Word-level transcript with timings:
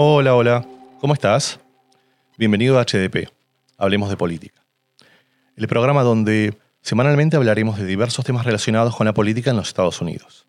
Hola, 0.00 0.36
hola, 0.36 0.64
¿cómo 1.00 1.12
estás? 1.12 1.58
Bienvenido 2.36 2.78
a 2.78 2.84
HDP, 2.84 3.32
Hablemos 3.76 4.08
de 4.08 4.16
Política. 4.16 4.64
El 5.56 5.66
programa 5.66 6.04
donde 6.04 6.56
semanalmente 6.82 7.36
hablaremos 7.36 7.78
de 7.78 7.84
diversos 7.84 8.24
temas 8.24 8.46
relacionados 8.46 8.94
con 8.94 9.06
la 9.06 9.12
política 9.12 9.50
en 9.50 9.56
los 9.56 9.66
Estados 9.66 10.00
Unidos. 10.00 10.46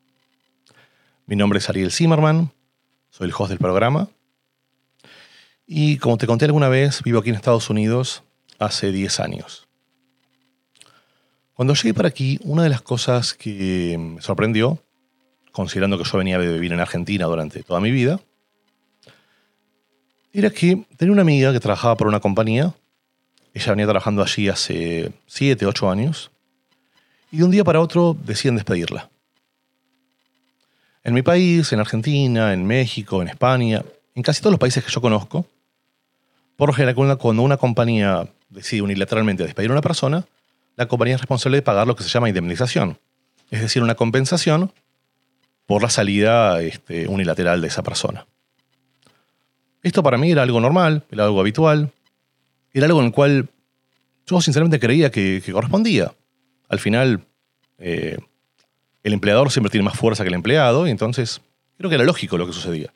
Mi 1.25 1.35
nombre 1.35 1.57
es 1.57 1.67
Ariel 1.67 1.91
Zimmerman, 1.91 2.51
soy 3.09 3.25
el 3.25 3.33
host 3.35 3.49
del 3.49 3.57
programa. 3.57 4.07
Y 5.65 5.97
como 5.97 6.19
te 6.19 6.27
conté 6.27 6.45
alguna 6.45 6.69
vez, 6.69 7.01
vivo 7.01 7.17
aquí 7.17 7.29
en 7.29 7.35
Estados 7.35 7.71
Unidos 7.71 8.21
hace 8.59 8.91
10 8.91 9.19
años. 9.19 9.67
Cuando 11.55 11.73
llegué 11.73 11.95
para 11.95 12.09
aquí, 12.09 12.39
una 12.43 12.61
de 12.61 12.69
las 12.69 12.83
cosas 12.83 13.33
que 13.33 13.97
me 13.97 14.21
sorprendió, 14.21 14.77
considerando 15.51 15.97
que 15.97 16.03
yo 16.03 16.19
venía 16.19 16.37
de 16.37 16.53
vivir 16.53 16.71
en 16.71 16.81
Argentina 16.81 17.25
durante 17.25 17.63
toda 17.63 17.79
mi 17.79 17.89
vida, 17.89 18.19
era 20.33 20.49
que 20.49 20.85
tenía 20.97 21.11
una 21.11 21.21
amiga 21.21 21.51
que 21.51 21.59
trabajaba 21.59 21.95
por 21.97 22.07
una 22.07 22.19
compañía. 22.19 22.73
Ella 23.53 23.71
venía 23.71 23.85
trabajando 23.85 24.21
allí 24.21 24.47
hace 24.47 25.11
7, 25.27 25.65
8 25.65 25.89
años. 25.89 26.31
Y 27.31 27.37
de 27.37 27.43
un 27.43 27.51
día 27.51 27.63
para 27.63 27.81
otro 27.81 28.15
deciden 28.25 28.55
despedirla. 28.55 29.09
En 31.03 31.13
mi 31.13 31.21
país, 31.21 31.71
en 31.73 31.79
Argentina, 31.79 32.53
en 32.53 32.65
México, 32.65 33.21
en 33.21 33.29
España, 33.29 33.83
en 34.15 34.23
casi 34.23 34.41
todos 34.41 34.51
los 34.51 34.59
países 34.59 34.83
que 34.83 34.91
yo 34.91 35.01
conozco, 35.01 35.45
por 36.55 36.69
lo 36.69 36.73
general, 36.73 37.17
cuando 37.17 37.41
una 37.41 37.57
compañía 37.57 38.27
decide 38.49 38.81
unilateralmente 38.81 39.43
despedir 39.43 39.69
a 39.69 39.73
una 39.73 39.81
persona, 39.81 40.25
la 40.75 40.87
compañía 40.87 41.15
es 41.15 41.21
responsable 41.21 41.57
de 41.57 41.61
pagar 41.61 41.87
lo 41.87 41.95
que 41.95 42.03
se 42.03 42.09
llama 42.09 42.29
indemnización. 42.29 42.99
Es 43.49 43.61
decir, 43.61 43.81
una 43.81 43.95
compensación 43.95 44.71
por 45.65 45.81
la 45.81 45.89
salida 45.89 46.61
este, 46.61 47.07
unilateral 47.07 47.61
de 47.61 47.67
esa 47.67 47.83
persona. 47.83 48.25
Esto 49.81 50.03
para 50.03 50.17
mí 50.17 50.31
era 50.31 50.43
algo 50.43 50.59
normal, 50.59 51.05
era 51.11 51.25
algo 51.25 51.39
habitual, 51.39 51.91
era 52.73 52.85
algo 52.85 52.99
en 52.99 53.07
el 53.07 53.11
cual 53.11 53.49
yo 54.25 54.41
sinceramente 54.41 54.79
creía 54.79 55.09
que, 55.11 55.41
correspondía. 55.51 56.13
Al 56.67 56.79
final, 56.79 57.25
eh, 57.77 58.17
el 59.03 59.13
empleador 59.13 59.51
siempre 59.51 59.71
tiene 59.71 59.85
más 59.85 59.97
fuerza 59.97 60.23
que 60.23 60.27
el 60.29 60.35
empleado, 60.35 60.87
y 60.87 60.91
entonces 60.91 61.41
creo 61.77 61.89
que 61.89 61.95
era 61.95 62.03
lógico 62.03 62.37
lo 62.37 62.45
que 62.45 62.53
sucedía. 62.53 62.93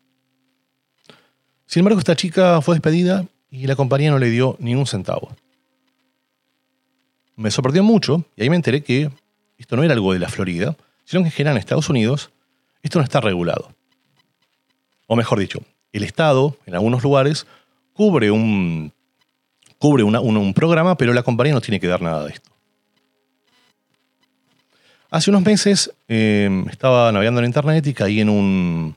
Sin 1.66 1.80
embargo, 1.80 2.00
esta 2.00 2.16
chica 2.16 2.62
fue 2.62 2.76
despedida 2.76 3.26
y 3.50 3.66
la 3.66 3.76
compañía 3.76 4.12
no 4.12 4.20
le 4.20 4.30
dio 4.30 4.58
ni 4.60 4.76
un 4.76 4.86
centavo. 4.86 5.36
Me 7.36 7.50
sorprendió 7.50 7.84
mucho 7.84 8.26
y 8.36 8.44
ahí 8.44 8.50
me 8.50 8.56
enteré 8.56 8.84
que 8.84 9.10
esto 9.58 9.76
no 9.76 9.84
era 9.84 9.94
algo 9.94 10.14
de 10.14 10.20
la 10.20 10.30
Florida, 10.30 10.76
sino 11.06 11.24
que 11.24 11.30
en 11.30 11.32
general 11.32 11.56
en 11.56 11.60
Estados 11.60 11.90
Unidos 11.90 12.32
esto 12.84 13.00
no 13.00 13.04
está 13.04 13.22
regulado. 13.22 13.74
O 15.08 15.16
mejor 15.16 15.40
dicho, 15.40 15.62
el 15.94 16.04
Estado, 16.04 16.58
en 16.66 16.74
algunos 16.74 17.04
lugares, 17.04 17.48
cubre 17.94 18.32
un, 18.32 18.92
cubre 19.78 20.04
un, 20.04 20.54
programa, 20.54 20.98
pero 20.98 21.14
la 21.14 21.24
compañía 21.24 21.54
no 21.54 21.62
tiene 21.62 21.80
que 21.80 21.88
dar 21.88 22.02
nada 22.02 22.26
de 22.26 22.32
esto. 22.32 22.50
Hace 25.12 25.30
unos 25.30 25.44
meses 25.44 25.94
em, 26.08 26.68
estaba 26.68 27.12
navegando 27.12 27.40
en 27.40 27.46
internet 27.46 27.86
y 27.86 27.94
caí 27.94 28.20
en 28.20 28.30
un, 28.30 28.96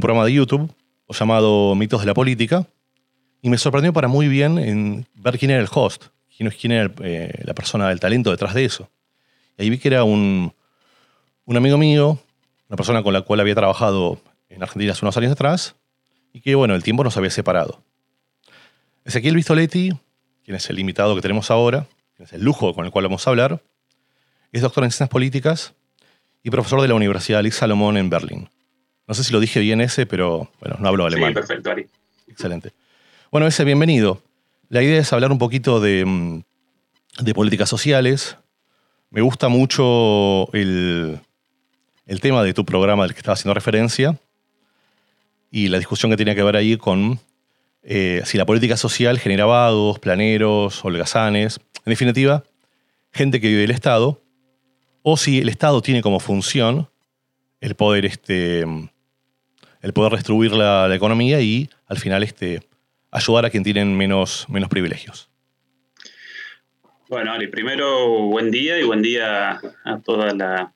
programa 0.00 0.24
de 0.24 0.32
YouTube 0.32 0.72
llamado 1.08 1.74
Mitos 1.74 2.00
de 2.00 2.06
la 2.06 2.14
Política 2.14 2.66
y 3.42 3.50
me 3.50 3.58
sorprendió 3.58 3.92
para 3.92 4.08
muy 4.08 4.28
bien 4.28 4.58
en 4.58 5.06
ver 5.14 5.38
quién 5.38 5.50
era 5.50 5.60
el 5.60 5.68
host, 5.72 6.06
quién, 6.36 6.50
quién 6.50 6.72
era 6.72 6.92
eh, 7.02 7.42
la 7.44 7.54
persona 7.54 7.88
del 7.88 8.00
talento 8.00 8.30
detrás 8.30 8.54
de 8.54 8.64
eso. 8.64 8.88
Y 9.58 9.62
ahí 9.62 9.70
vi 9.70 9.78
que 9.78 9.88
era 9.88 10.04
un, 10.04 10.52
un 11.44 11.56
amigo 11.56 11.78
mío, 11.78 12.18
una 12.68 12.76
persona 12.76 13.02
con 13.02 13.12
la 13.12 13.22
cual 13.22 13.40
había 13.40 13.54
trabajado 13.54 14.20
en 14.50 14.62
Argentina 14.62 14.92
hace 14.92 15.04
unos 15.04 15.16
años 15.16 15.32
atrás, 15.32 15.76
y 16.32 16.40
que, 16.40 16.54
bueno, 16.54 16.74
el 16.74 16.82
tiempo 16.82 17.02
nos 17.02 17.16
había 17.16 17.30
separado. 17.30 17.82
Ezequiel 19.04 19.36
Vistoletti, 19.36 19.92
quien 20.44 20.56
es 20.56 20.68
el 20.68 20.78
invitado 20.78 21.14
que 21.14 21.22
tenemos 21.22 21.50
ahora, 21.50 21.86
quien 22.14 22.26
es 22.26 22.32
el 22.32 22.42
lujo 22.42 22.74
con 22.74 22.84
el 22.84 22.90
cual 22.90 23.04
vamos 23.04 23.26
a 23.26 23.30
hablar, 23.30 23.62
es 24.52 24.62
doctor 24.62 24.84
en 24.84 24.90
ciencias 24.90 25.08
políticas 25.08 25.74
y 26.42 26.50
profesor 26.50 26.82
de 26.82 26.88
la 26.88 26.94
Universidad 26.94 27.38
Alex 27.38 27.56
Salomón 27.56 27.96
en 27.96 28.10
Berlín. 28.10 28.50
No 29.06 29.14
sé 29.14 29.24
si 29.24 29.32
lo 29.32 29.40
dije 29.40 29.60
bien 29.60 29.80
ese, 29.80 30.06
pero 30.06 30.50
bueno, 30.60 30.76
no 30.80 30.88
hablo 30.88 31.06
alemán. 31.06 31.30
Sí, 31.30 31.34
perfecto, 31.34 31.70
Ari. 31.70 31.86
Excelente. 32.28 32.72
Bueno, 33.30 33.46
ese, 33.46 33.64
bienvenido. 33.64 34.22
La 34.68 34.82
idea 34.82 35.00
es 35.00 35.12
hablar 35.12 35.32
un 35.32 35.38
poquito 35.38 35.80
de, 35.80 36.04
mm, 36.04 36.42
de 37.20 37.34
políticas 37.34 37.68
sociales. 37.68 38.36
Me 39.10 39.20
gusta 39.20 39.48
mucho 39.48 40.52
el, 40.52 41.20
el 42.06 42.20
tema 42.20 42.42
de 42.42 42.54
tu 42.54 42.64
programa 42.64 43.04
del 43.04 43.14
que 43.14 43.18
estaba 43.18 43.34
haciendo 43.34 43.54
referencia 43.54 44.18
y 45.50 45.68
la 45.68 45.78
discusión 45.78 46.10
que 46.10 46.16
tenía 46.16 46.34
que 46.34 46.42
ver 46.42 46.56
ahí 46.56 46.76
con 46.76 47.18
eh, 47.82 48.22
si 48.24 48.38
la 48.38 48.46
política 48.46 48.76
social 48.76 49.18
genera 49.18 49.46
vagos, 49.46 49.98
planeros, 49.98 50.84
holgazanes, 50.84 51.60
en 51.84 51.90
definitiva, 51.90 52.44
gente 53.12 53.40
que 53.40 53.48
vive 53.48 53.62
del 53.62 53.70
Estado, 53.70 54.22
o 55.02 55.16
si 55.16 55.38
el 55.38 55.48
Estado 55.48 55.80
tiene 55.80 56.02
como 56.02 56.20
función 56.20 56.88
el 57.60 57.74
poder, 57.74 58.04
este, 58.04 58.60
el 58.60 59.92
poder 59.92 60.12
distribuir 60.12 60.52
la, 60.52 60.94
economía 60.94 61.40
y 61.40 61.70
al 61.86 61.98
final 61.98 62.22
este, 62.22 62.60
ayudar 63.10 63.46
a 63.46 63.50
quien 63.50 63.64
tienen 63.64 63.96
menos, 63.96 64.46
menos 64.48 64.68
privilegios. 64.68 65.28
Bueno, 67.08 67.32
Ari, 67.32 67.48
primero 67.48 68.08
buen 68.28 68.50
día 68.50 68.78
y 68.78 68.84
buen 68.84 69.02
día 69.02 69.60
a 69.84 69.98
toda 69.98 70.32
la 70.32 70.72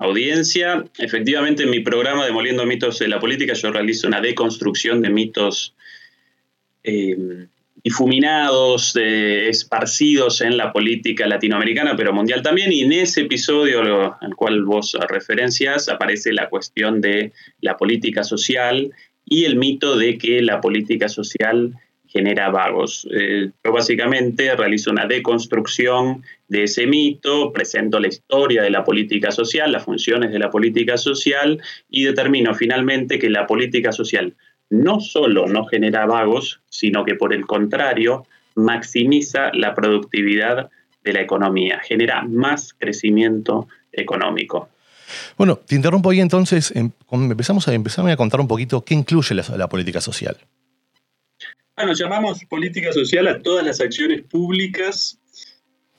audiencia. 0.00 0.84
Efectivamente, 0.98 1.62
en 1.62 1.70
mi 1.70 1.80
programa 1.80 2.24
Demoliendo 2.24 2.66
mitos 2.66 2.98
de 2.98 3.08
la 3.08 3.20
política 3.20 3.52
yo 3.52 3.70
realizo 3.70 4.08
una 4.08 4.20
deconstrucción 4.20 5.00
de 5.02 5.10
mitos 5.10 5.74
eh, 6.82 7.46
difuminados, 7.84 8.96
esparcidos 8.96 10.40
en 10.40 10.56
la 10.56 10.72
política 10.72 11.26
latinoamericana, 11.26 11.96
pero 11.96 12.12
mundial 12.12 12.42
también. 12.42 12.72
Y 12.72 12.82
en 12.82 12.92
ese 12.92 13.22
episodio 13.22 14.16
al 14.20 14.34
cual 14.36 14.64
vos 14.64 14.96
referencias 15.08 15.88
aparece 15.88 16.32
la 16.32 16.48
cuestión 16.48 17.00
de 17.00 17.32
la 17.60 17.76
política 17.76 18.24
social 18.24 18.92
y 19.24 19.44
el 19.44 19.56
mito 19.56 19.96
de 19.96 20.18
que 20.18 20.42
la 20.42 20.60
política 20.60 21.08
social 21.08 21.74
genera 22.12 22.50
vagos. 22.50 23.06
Eh, 23.12 23.50
yo 23.64 23.72
básicamente 23.72 24.54
realizo 24.56 24.90
una 24.90 25.06
deconstrucción 25.06 26.22
de 26.48 26.64
ese 26.64 26.86
mito, 26.86 27.52
presento 27.52 28.00
la 28.00 28.08
historia 28.08 28.62
de 28.62 28.70
la 28.70 28.84
política 28.84 29.30
social, 29.30 29.70
las 29.70 29.84
funciones 29.84 30.32
de 30.32 30.40
la 30.40 30.50
política 30.50 30.96
social 30.96 31.62
y 31.88 32.04
determino 32.04 32.54
finalmente 32.54 33.18
que 33.18 33.30
la 33.30 33.46
política 33.46 33.92
social 33.92 34.34
no 34.70 35.00
solo 35.00 35.46
no 35.46 35.66
genera 35.66 36.06
vagos, 36.06 36.60
sino 36.68 37.04
que 37.04 37.14
por 37.14 37.32
el 37.32 37.46
contrario 37.46 38.26
maximiza 38.56 39.52
la 39.54 39.74
productividad 39.74 40.68
de 41.04 41.12
la 41.12 41.20
economía, 41.20 41.80
genera 41.80 42.22
más 42.22 42.74
crecimiento 42.76 43.68
económico. 43.92 44.68
Bueno, 45.36 45.56
te 45.56 45.76
interrumpo 45.76 46.10
ahí 46.10 46.20
entonces, 46.20 46.72
em, 46.74 46.90
empezamos 47.10 47.66
a, 47.68 47.74
empezarme 47.74 48.12
a 48.12 48.16
contar 48.16 48.40
un 48.40 48.48
poquito 48.48 48.84
qué 48.84 48.94
incluye 48.94 49.34
la 49.34 49.68
política 49.68 50.00
social. 50.00 50.36
Bueno, 51.80 51.94
llamamos 51.94 52.44
política 52.44 52.92
social 52.92 53.26
a 53.26 53.40
todas 53.40 53.64
las 53.64 53.80
acciones 53.80 54.20
públicas 54.20 55.18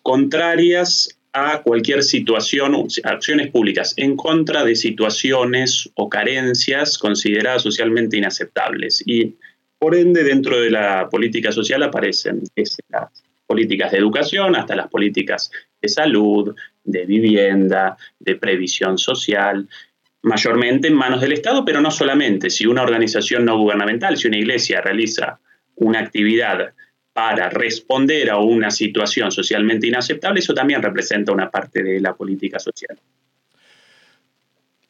contrarias 0.03 1.17
a 1.33 1.63
cualquier 1.63 2.03
situación, 2.03 2.85
acciones 3.03 3.49
públicas 3.49 3.95
en 3.97 4.15
contra 4.15 4.63
de 4.63 4.75
situaciones 4.75 5.89
o 5.95 6.07
carencias 6.07 6.99
consideradas 6.99 7.63
socialmente 7.63 8.15
inaceptables. 8.15 9.01
Y 9.07 9.37
por 9.79 9.95
ende, 9.95 10.23
dentro 10.23 10.61
de 10.61 10.69
la 10.69 11.09
política 11.09 11.51
social 11.51 11.81
aparecen 11.81 12.43
desde 12.55 12.83
las 12.89 13.23
políticas 13.47 13.91
de 13.91 13.97
educación 13.97 14.55
hasta 14.55 14.75
las 14.75 14.87
políticas 14.87 15.49
de 15.81 15.89
salud, 15.89 16.55
de 16.83 17.05
vivienda, 17.07 17.97
de 18.19 18.35
previsión 18.35 18.99
social, 18.99 19.67
mayormente 20.21 20.89
en 20.89 20.93
manos 20.93 21.21
del 21.21 21.31
Estado, 21.31 21.65
pero 21.65 21.81
no 21.81 21.89
solamente. 21.89 22.51
Si 22.51 22.67
una 22.67 22.83
organización 22.83 23.45
no 23.45 23.57
gubernamental, 23.57 24.15
si 24.15 24.27
una 24.27 24.37
iglesia 24.37 24.79
realiza 24.79 25.39
una 25.81 25.99
actividad 25.99 26.73
para 27.13 27.49
responder 27.49 28.29
a 28.29 28.37
una 28.37 28.71
situación 28.71 29.31
socialmente 29.31 29.87
inaceptable, 29.87 30.39
eso 30.39 30.53
también 30.53 30.81
representa 30.81 31.31
una 31.31 31.49
parte 31.49 31.83
de 31.83 31.99
la 31.99 32.13
política 32.13 32.57
social. 32.59 32.97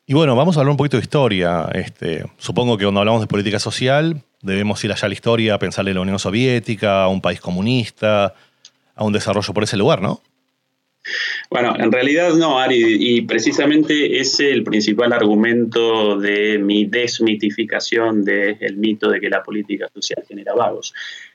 Y 0.05 0.13
bueno, 0.13 0.35
vamos 0.35 0.57
a 0.57 0.59
hablar 0.59 0.71
un 0.71 0.77
poquito 0.77 0.97
de 0.97 1.03
historia. 1.03 1.69
Este, 1.73 2.25
supongo 2.37 2.77
que 2.77 2.83
cuando 2.83 2.99
hablamos 2.99 3.21
de 3.21 3.27
política 3.27 3.59
social 3.59 4.21
debemos 4.41 4.83
ir 4.83 4.91
allá 4.91 5.05
a 5.05 5.07
la 5.07 5.13
historia, 5.13 5.57
pensar 5.57 5.87
en 5.87 5.95
la 5.95 6.01
Unión 6.01 6.19
Soviética, 6.19 7.03
a 7.03 7.07
un 7.07 7.21
país 7.21 7.39
comunista, 7.39 8.33
a 8.95 9.03
un 9.03 9.13
desarrollo 9.13 9.53
por 9.53 9.63
ese 9.63 9.77
lugar, 9.77 10.01
¿no? 10.01 10.21
Bueno, 11.49 11.75
en 11.77 11.91
realidad 11.91 12.33
no, 12.35 12.59
Ari, 12.59 12.97
y 12.99 13.21
precisamente 13.21 14.19
ese 14.19 14.49
es 14.49 14.53
el 14.53 14.63
principal 14.63 15.11
argumento 15.13 16.17
de 16.17 16.59
mi 16.59 16.85
desmitificación 16.85 18.23
del 18.23 18.77
mito 18.77 19.09
de 19.09 19.19
que 19.19 19.29
la 19.29 19.43
política 19.43 19.87
social 19.93 20.23
genera 20.27 20.53
vagos. 20.53 20.93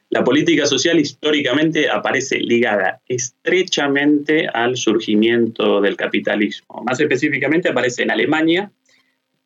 La 0.08 0.22
política 0.22 0.66
social 0.66 1.00
históricamente 1.00 1.90
aparece 1.90 2.38
ligada 2.38 3.00
estrechamente 3.08 4.46
al 4.46 4.76
surgimiento 4.76 5.80
del 5.80 5.96
capitalismo. 5.96 6.82
Más 6.86 7.00
específicamente 7.00 7.68
aparece 7.68 8.04
en 8.04 8.12
Alemania 8.12 8.70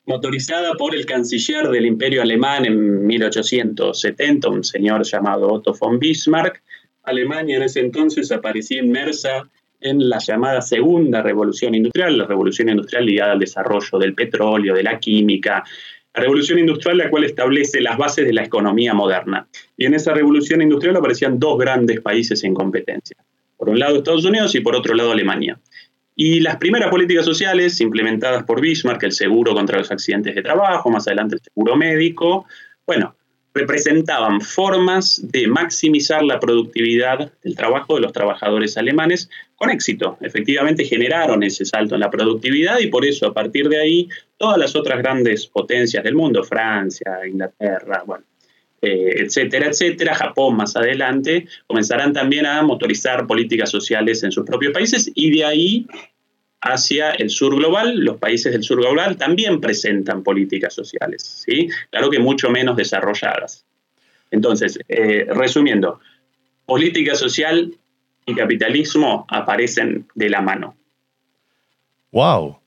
motorizada 0.05 0.75
por 0.75 0.95
el 0.95 1.07
canciller 1.07 1.69
del 1.69 1.87
imperio 1.87 2.21
alemán 2.21 2.67
en 2.67 3.07
1870, 3.07 4.49
un 4.49 4.65
señor 4.65 5.05
llamado 5.05 5.53
Otto 5.53 5.73
von 5.73 5.99
Bismarck. 5.99 6.63
Alemania 7.05 7.57
en 7.57 7.63
ese 7.63 7.81
entonces 7.81 8.31
aparecía 8.31 8.83
inmersa 8.83 9.49
en 9.81 10.09
la 10.09 10.19
llamada 10.19 10.61
segunda 10.61 11.23
revolución 11.23 11.75
industrial, 11.75 12.19
la 12.19 12.27
revolución 12.27 12.69
industrial 12.69 13.07
ligada 13.07 13.33
al 13.33 13.39
desarrollo 13.39 13.99
del 13.99 14.15
petróleo, 14.15 14.75
de 14.75 14.83
la 14.83 14.99
química, 14.99 15.65
la 16.15 16.23
revolución 16.23 16.59
industrial 16.59 16.99
la 16.99 17.11
cual 17.11 17.25
establece 17.25 17.81
las 17.81 17.97
bases 17.97 18.27
de 18.27 18.33
la 18.33 18.45
economía 18.45 18.95
moderna. 18.95 19.47
Y 19.77 19.87
en 19.87 19.95
esa 19.95 20.13
revolución 20.13 20.61
industrial 20.61 20.97
aparecían 20.97 21.39
dos 21.39 21.59
grandes 21.59 22.01
países 22.01 22.43
en 22.45 22.55
competencia. 22.55 23.17
Por 23.57 23.69
un 23.69 23.79
lado 23.79 23.99
Estados 23.99 24.25
Unidos 24.25 24.55
y 24.55 24.61
por 24.61 24.75
otro 24.75 24.95
lado 24.95 25.13
Alemania. 25.13 25.59
Y 26.17 26.41
las 26.41 26.57
primeras 26.57 26.91
políticas 26.91 27.25
sociales 27.25 27.81
implementadas 27.81 28.43
por 28.45 28.61
Bismarck, 28.61 29.03
el 29.05 29.13
seguro 29.13 29.55
contra 29.55 29.79
los 29.79 29.91
accidentes 29.91 30.35
de 30.35 30.43
trabajo, 30.43 30.91
más 30.91 31.07
adelante 31.07 31.37
el 31.37 31.41
seguro 31.41 31.77
médico, 31.77 32.47
bueno, 32.87 33.15
representaban 33.53 34.41
formas 34.41 35.21
de 35.31 35.49
maximizar 35.49 36.23
la 36.23 36.39
productividad 36.39 37.33
del 37.43 37.57
trabajo 37.57 37.97
de 37.97 38.03
los 38.03 38.13
trabajadores 38.13 38.77
alemanes 38.77 39.29
con 39.57 39.71
éxito. 39.71 40.17
Efectivamente 40.21 40.85
generaron 40.85 41.43
ese 41.43 41.65
salto 41.65 41.95
en 41.95 42.01
la 42.01 42.11
productividad 42.11 42.79
y 42.79 42.87
por 42.87 43.05
eso 43.05 43.27
a 43.27 43.35
partir 43.35 43.69
de 43.69 43.81
ahí 43.81 44.09
todas 44.37 44.59
las 44.59 44.77
otras 44.77 44.99
grandes 44.99 45.47
potencias 45.47 46.05
del 46.05 46.15
mundo, 46.15 46.45
Francia, 46.45 47.21
Inglaterra, 47.27 48.05
bueno, 48.07 48.25
eh, 48.83 49.25
etcétera, 49.25 49.67
etcétera, 49.67 50.15
Japón 50.15 50.57
más 50.57 50.75
adelante, 50.77 51.47
comenzarán 51.67 52.13
también 52.13 52.47
a 52.47 52.63
motorizar 52.63 53.27
políticas 53.27 53.69
sociales 53.69 54.23
en 54.23 54.33
sus 54.33 54.47
propios 54.47 54.73
países 54.73 55.11
y 55.15 55.31
de 55.31 55.45
ahí 55.45 55.87
hacia 56.61 57.13
el 57.13 57.31
sur 57.31 57.57
global, 57.57 57.99
los 57.99 58.19
países 58.19 58.53
del 58.53 58.63
sur 58.63 58.81
global 58.81 59.17
también 59.17 59.61
presentan 59.61 60.23
políticas 60.23 60.75
sociales, 60.75 61.45
¿sí? 61.47 61.69
Claro 61.91 62.11
que 62.11 62.19
mucho 62.19 62.51
menos 62.51 62.77
desarrolladas. 62.77 63.65
Entonces, 64.31 64.79
eh, 64.89 65.27
resumiendo, 65.31 66.01
política 66.67 67.15
social 67.15 67.73
y 68.27 68.35
capitalismo 68.35 69.27
aparecen 69.29 70.07
de 70.15 70.29
la 70.29 70.43
mano. 70.43 70.77
¡Wow! 72.13 72.59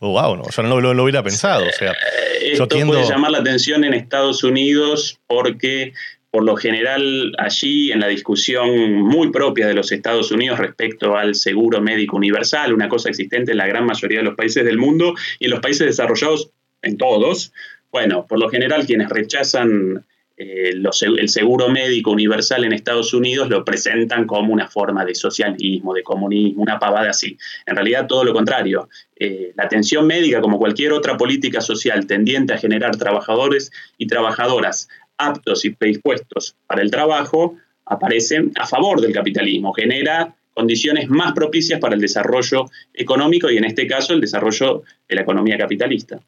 wow, 0.00 0.36
no, 0.36 0.44
yo 0.48 0.62
no 0.62 0.80
lo, 0.80 1.02
hubiera 1.02 1.22
pensado. 1.22 1.66
O 1.66 1.72
sea, 1.72 1.90
eh, 1.92 2.52
Esto 2.52 2.68
puede 2.68 3.04
llamar 3.04 3.32
la 3.32 3.38
atención 3.38 3.84
en 3.84 3.94
Estados 3.94 4.44
Unidos 4.44 5.18
porque 5.26 5.92
por 6.30 6.44
lo 6.44 6.56
general 6.56 7.34
allí 7.38 7.90
en 7.90 8.00
la 8.00 8.08
discusión 8.08 9.02
muy 9.02 9.30
propia 9.30 9.66
de 9.66 9.74
los 9.74 9.92
Estados 9.92 10.30
Unidos 10.30 10.58
respecto 10.58 11.16
al 11.16 11.34
seguro 11.34 11.80
médico 11.80 12.16
universal, 12.16 12.72
una 12.72 12.88
cosa 12.88 13.08
existente 13.08 13.52
en 13.52 13.58
la 13.58 13.66
gran 13.66 13.86
mayoría 13.86 14.18
de 14.18 14.24
los 14.24 14.34
países 14.36 14.64
del 14.64 14.78
mundo 14.78 15.14
y 15.38 15.46
en 15.46 15.50
los 15.52 15.60
países 15.60 15.86
desarrollados, 15.86 16.50
en 16.82 16.96
todos, 16.96 17.52
bueno, 17.90 18.26
por 18.26 18.38
lo 18.38 18.48
general 18.48 18.86
quienes 18.86 19.08
rechazan 19.08 20.04
eh, 20.36 20.72
el 20.72 21.28
seguro 21.28 21.68
médico 21.68 22.12
universal 22.12 22.64
en 22.64 22.72
Estados 22.72 23.12
Unidos 23.12 23.48
lo 23.48 23.64
presentan 23.64 24.26
como 24.26 24.52
una 24.52 24.68
forma 24.68 25.04
de 25.04 25.14
socialismo, 25.14 25.94
de 25.94 26.04
comunismo, 26.04 26.62
una 26.62 26.78
pavada 26.78 27.10
así. 27.10 27.36
En 27.66 27.74
realidad 27.74 28.06
todo 28.06 28.22
lo 28.22 28.32
contrario. 28.32 28.88
Eh, 29.16 29.52
la 29.56 29.64
atención 29.64 30.06
médica, 30.06 30.40
como 30.40 30.58
cualquier 30.58 30.92
otra 30.92 31.16
política 31.16 31.60
social 31.60 32.06
tendiente 32.06 32.52
a 32.52 32.58
generar 32.58 32.96
trabajadores 32.96 33.72
y 33.96 34.06
trabajadoras 34.06 34.88
aptos 35.18 35.64
y 35.64 35.70
predispuestos 35.70 36.56
para 36.66 36.82
el 36.82 36.90
trabajo, 36.90 37.56
aparecen 37.84 38.52
a 38.56 38.66
favor 38.66 39.00
del 39.00 39.12
capitalismo, 39.12 39.72
genera 39.72 40.34
condiciones 40.54 41.08
más 41.08 41.32
propicias 41.32 41.78
para 41.80 41.94
el 41.94 42.00
desarrollo 42.00 42.66
económico 42.92 43.50
y 43.50 43.56
en 43.56 43.64
este 43.64 43.86
caso 43.86 44.12
el 44.12 44.20
desarrollo 44.20 44.82
de 45.08 45.14
la 45.14 45.22
economía 45.22 45.56
capitalista. 45.56 46.18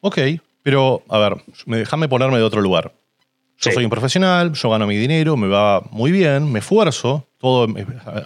Ok, 0.00 0.18
pero 0.62 1.02
a 1.08 1.18
ver, 1.18 1.36
déjame 1.66 2.08
ponerme 2.08 2.38
de 2.38 2.42
otro 2.42 2.60
lugar. 2.60 2.92
Yo 3.58 3.70
soy 3.70 3.84
un 3.84 3.90
profesional, 3.90 4.52
yo 4.52 4.70
gano 4.70 4.86
mi 4.86 4.96
dinero, 4.96 5.36
me 5.36 5.48
va 5.48 5.80
muy 5.90 6.12
bien, 6.12 6.52
me 6.52 6.58
esfuerzo, 6.58 7.26
todo 7.38 7.66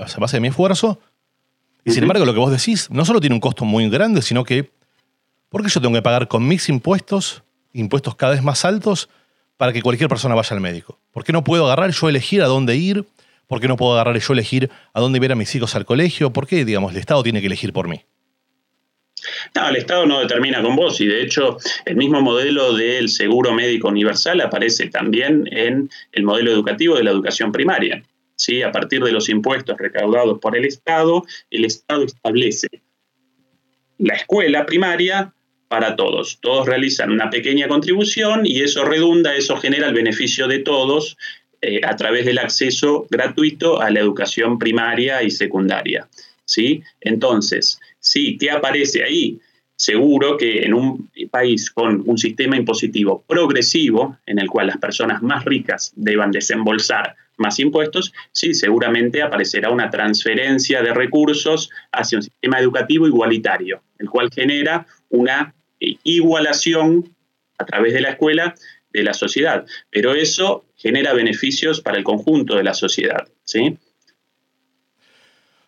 se 0.06 0.20
base 0.20 0.38
de 0.38 0.40
mi 0.40 0.48
esfuerzo. 0.48 0.98
Y 1.84 1.92
sin 1.92 2.02
embargo, 2.02 2.24
lo 2.24 2.32
que 2.32 2.40
vos 2.40 2.50
decís 2.50 2.90
no 2.90 3.04
solo 3.04 3.20
tiene 3.20 3.34
un 3.34 3.40
costo 3.40 3.64
muy 3.64 3.88
grande, 3.88 4.22
sino 4.22 4.44
que, 4.44 4.70
¿por 5.48 5.62
qué 5.62 5.68
yo 5.68 5.80
tengo 5.80 5.94
que 5.94 6.02
pagar 6.02 6.28
con 6.28 6.48
mis 6.48 6.68
impuestos 6.68 7.42
impuestos 7.72 8.14
cada 8.14 8.32
vez 8.32 8.42
más 8.42 8.64
altos 8.64 9.08
para 9.56 9.72
que 9.72 9.82
cualquier 9.82 10.08
persona 10.08 10.34
vaya 10.34 10.54
al 10.54 10.60
médico? 10.60 10.98
¿Por 11.12 11.24
qué 11.24 11.32
no 11.32 11.44
puedo 11.44 11.66
agarrar 11.66 11.90
yo 11.90 12.08
elegir 12.08 12.42
a 12.42 12.46
dónde 12.46 12.76
ir? 12.76 13.04
¿Por 13.46 13.60
qué 13.60 13.68
no 13.68 13.76
puedo 13.76 13.94
agarrar 13.94 14.18
yo 14.18 14.32
elegir 14.32 14.70
a 14.92 15.00
dónde 15.00 15.18
ir 15.18 15.32
a 15.32 15.34
mis 15.34 15.54
hijos 15.54 15.74
al 15.74 15.84
colegio? 15.84 16.32
¿Por 16.32 16.46
qué, 16.46 16.64
digamos, 16.64 16.92
el 16.92 16.98
Estado 16.98 17.22
tiene 17.22 17.40
que 17.40 17.46
elegir 17.46 17.72
por 17.72 17.88
mí? 17.88 18.02
No, 19.54 19.68
el 19.68 19.76
Estado 19.76 20.06
no 20.06 20.20
determina 20.20 20.62
con 20.62 20.76
vos 20.76 21.00
y 21.00 21.06
de 21.06 21.22
hecho 21.22 21.58
el 21.84 21.96
mismo 21.96 22.20
modelo 22.22 22.74
del 22.74 23.08
seguro 23.08 23.52
médico 23.52 23.88
universal 23.88 24.40
aparece 24.40 24.88
también 24.88 25.48
en 25.50 25.90
el 26.12 26.22
modelo 26.22 26.52
educativo 26.52 26.96
de 26.96 27.04
la 27.04 27.10
educación 27.10 27.52
primaria. 27.52 28.02
¿sí? 28.36 28.62
A 28.62 28.72
partir 28.72 29.02
de 29.02 29.12
los 29.12 29.28
impuestos 29.28 29.76
recaudados 29.78 30.38
por 30.38 30.56
el 30.56 30.64
Estado, 30.64 31.24
el 31.50 31.64
Estado 31.64 32.04
establece 32.04 32.68
la 33.98 34.14
escuela 34.14 34.64
primaria 34.64 35.34
para 35.70 35.94
todos. 35.94 36.40
Todos 36.40 36.66
realizan 36.66 37.12
una 37.12 37.30
pequeña 37.30 37.68
contribución 37.68 38.44
y 38.44 38.60
eso 38.62 38.84
redunda, 38.84 39.36
eso 39.36 39.56
genera 39.56 39.86
el 39.86 39.94
beneficio 39.94 40.48
de 40.48 40.58
todos 40.58 41.16
eh, 41.62 41.80
a 41.84 41.94
través 41.94 42.26
del 42.26 42.38
acceso 42.38 43.06
gratuito 43.08 43.80
a 43.80 43.88
la 43.88 44.00
educación 44.00 44.58
primaria 44.58 45.22
y 45.22 45.30
secundaria. 45.30 46.08
¿sí? 46.44 46.82
Entonces, 47.00 47.78
sí, 48.00 48.36
¿qué 48.36 48.50
aparece 48.50 49.04
ahí? 49.04 49.38
Seguro 49.76 50.36
que 50.36 50.64
en 50.64 50.74
un 50.74 51.08
país 51.30 51.70
con 51.70 52.02
un 52.04 52.18
sistema 52.18 52.56
impositivo 52.56 53.22
progresivo, 53.28 54.18
en 54.26 54.40
el 54.40 54.48
cual 54.48 54.66
las 54.66 54.78
personas 54.78 55.22
más 55.22 55.44
ricas 55.44 55.92
deban 55.94 56.32
desembolsar 56.32 57.14
más 57.36 57.60
impuestos, 57.60 58.12
sí, 58.32 58.54
seguramente 58.54 59.22
aparecerá 59.22 59.70
una 59.70 59.88
transferencia 59.88 60.82
de 60.82 60.92
recursos 60.92 61.70
hacia 61.92 62.18
un 62.18 62.22
sistema 62.22 62.58
educativo 62.58 63.06
igualitario, 63.06 63.82
el 63.98 64.10
cual 64.10 64.30
genera 64.34 64.84
una 65.10 65.54
igualación 65.80 67.14
a 67.58 67.64
través 67.64 67.92
de 67.92 68.00
la 68.00 68.10
escuela 68.10 68.54
de 68.92 69.02
la 69.02 69.14
sociedad. 69.14 69.64
Pero 69.90 70.14
eso 70.14 70.64
genera 70.76 71.12
beneficios 71.12 71.80
para 71.80 71.98
el 71.98 72.04
conjunto 72.04 72.56
de 72.56 72.64
la 72.64 72.74
sociedad. 72.74 73.28
¿sí? 73.44 73.76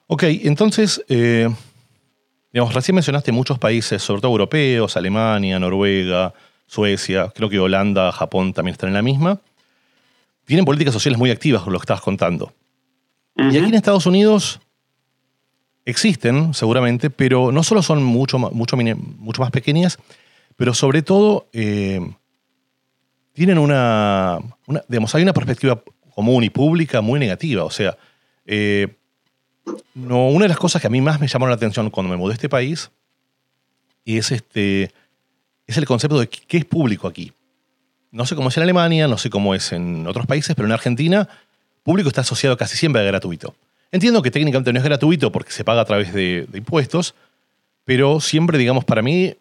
Ok, 0.06 0.24
entonces, 0.24 1.02
eh, 1.08 1.48
digamos, 2.52 2.74
recién 2.74 2.94
mencionaste 2.94 3.32
muchos 3.32 3.58
países, 3.58 4.02
sobre 4.02 4.20
todo 4.20 4.32
europeos, 4.32 4.96
Alemania, 4.96 5.58
Noruega, 5.58 6.34
Suecia, 6.66 7.32
creo 7.34 7.48
que 7.48 7.58
Holanda, 7.58 8.12
Japón 8.12 8.52
también 8.52 8.72
están 8.72 8.88
en 8.88 8.94
la 8.94 9.02
misma. 9.02 9.40
Tienen 10.44 10.64
políticas 10.64 10.94
sociales 10.94 11.18
muy 11.18 11.30
activas, 11.30 11.66
lo 11.66 11.78
que 11.78 11.84
estabas 11.84 12.02
contando. 12.02 12.52
Y 13.36 13.56
aquí 13.56 13.58
en 13.58 13.74
Estados 13.74 14.06
Unidos 14.06 14.60
existen, 15.84 16.54
seguramente, 16.54 17.10
pero 17.10 17.52
no 17.52 17.62
solo 17.62 17.82
son 17.82 18.02
mucho, 18.02 18.38
mucho, 18.38 18.76
mucho 18.76 19.42
más 19.42 19.50
pequeñas, 19.50 19.98
pero 20.56 20.74
sobre 20.74 21.02
todo 21.02 21.48
eh, 21.52 22.00
tienen 23.32 23.58
una, 23.58 24.38
digamos, 24.88 25.14
hay 25.14 25.22
una 25.22 25.32
perspectiva 25.32 25.82
común 26.14 26.44
y 26.44 26.50
pública 26.50 27.00
muy 27.00 27.18
negativa. 27.18 27.64
O 27.64 27.70
sea, 27.70 27.96
eh, 28.46 28.96
no, 29.94 30.28
una 30.28 30.44
de 30.44 30.50
las 30.50 30.58
cosas 30.58 30.80
que 30.80 30.88
a 30.88 30.90
mí 30.90 31.00
más 31.00 31.20
me 31.20 31.28
llamaron 31.28 31.50
la 31.50 31.56
atención 31.56 31.90
cuando 31.90 32.10
me 32.10 32.16
mudé 32.16 32.32
a 32.32 32.34
este 32.34 32.48
país 32.48 32.90
es, 34.04 34.32
este, 34.32 34.92
es 35.66 35.76
el 35.76 35.86
concepto 35.86 36.18
de 36.18 36.28
qué 36.28 36.58
es 36.58 36.64
público 36.64 37.08
aquí. 37.08 37.32
No 38.10 38.26
sé 38.26 38.34
cómo 38.34 38.50
es 38.50 38.56
en 38.56 38.64
Alemania, 38.64 39.08
no 39.08 39.16
sé 39.16 39.30
cómo 39.30 39.54
es 39.54 39.72
en 39.72 40.06
otros 40.06 40.26
países, 40.26 40.54
pero 40.54 40.66
en 40.66 40.72
Argentina, 40.72 41.28
público 41.82 42.08
está 42.08 42.20
asociado 42.20 42.56
casi 42.56 42.76
siempre 42.76 43.00
a 43.00 43.04
gratuito. 43.04 43.54
Entiendo 43.92 44.22
que 44.22 44.30
técnicamente 44.30 44.72
no 44.72 44.78
es 44.78 44.84
gratuito 44.84 45.30
porque 45.30 45.52
se 45.52 45.64
paga 45.64 45.82
a 45.82 45.84
través 45.84 46.14
de, 46.14 46.48
impuestos, 46.54 47.14
pero 47.84 48.20
siempre, 48.20 48.56
digamos, 48.56 48.86
para 48.86 49.02
mí, 49.02 49.34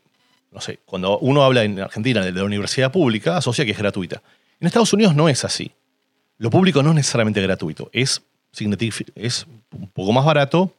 no 0.51 0.59
sé, 0.59 0.79
cuando 0.85 1.17
uno 1.19 1.43
habla 1.43 1.63
en 1.63 1.79
Argentina 1.79 2.23
de 2.23 2.33
la 2.33 2.43
universidad 2.43 2.91
pública, 2.91 3.37
asocia 3.37 3.63
que 3.63 3.71
es 3.71 3.77
gratuita. 3.77 4.21
En 4.59 4.67
Estados 4.67 4.91
Unidos 4.91 5.15
no 5.15 5.29
es 5.29 5.45
así. 5.45 5.71
Lo 6.37 6.49
público 6.49 6.83
no 6.83 6.89
es 6.89 6.95
necesariamente 6.97 7.41
gratuito, 7.41 7.89
es, 7.93 8.21
es 9.15 9.47
un 9.71 9.87
poco 9.87 10.11
más 10.11 10.25
barato, 10.25 10.73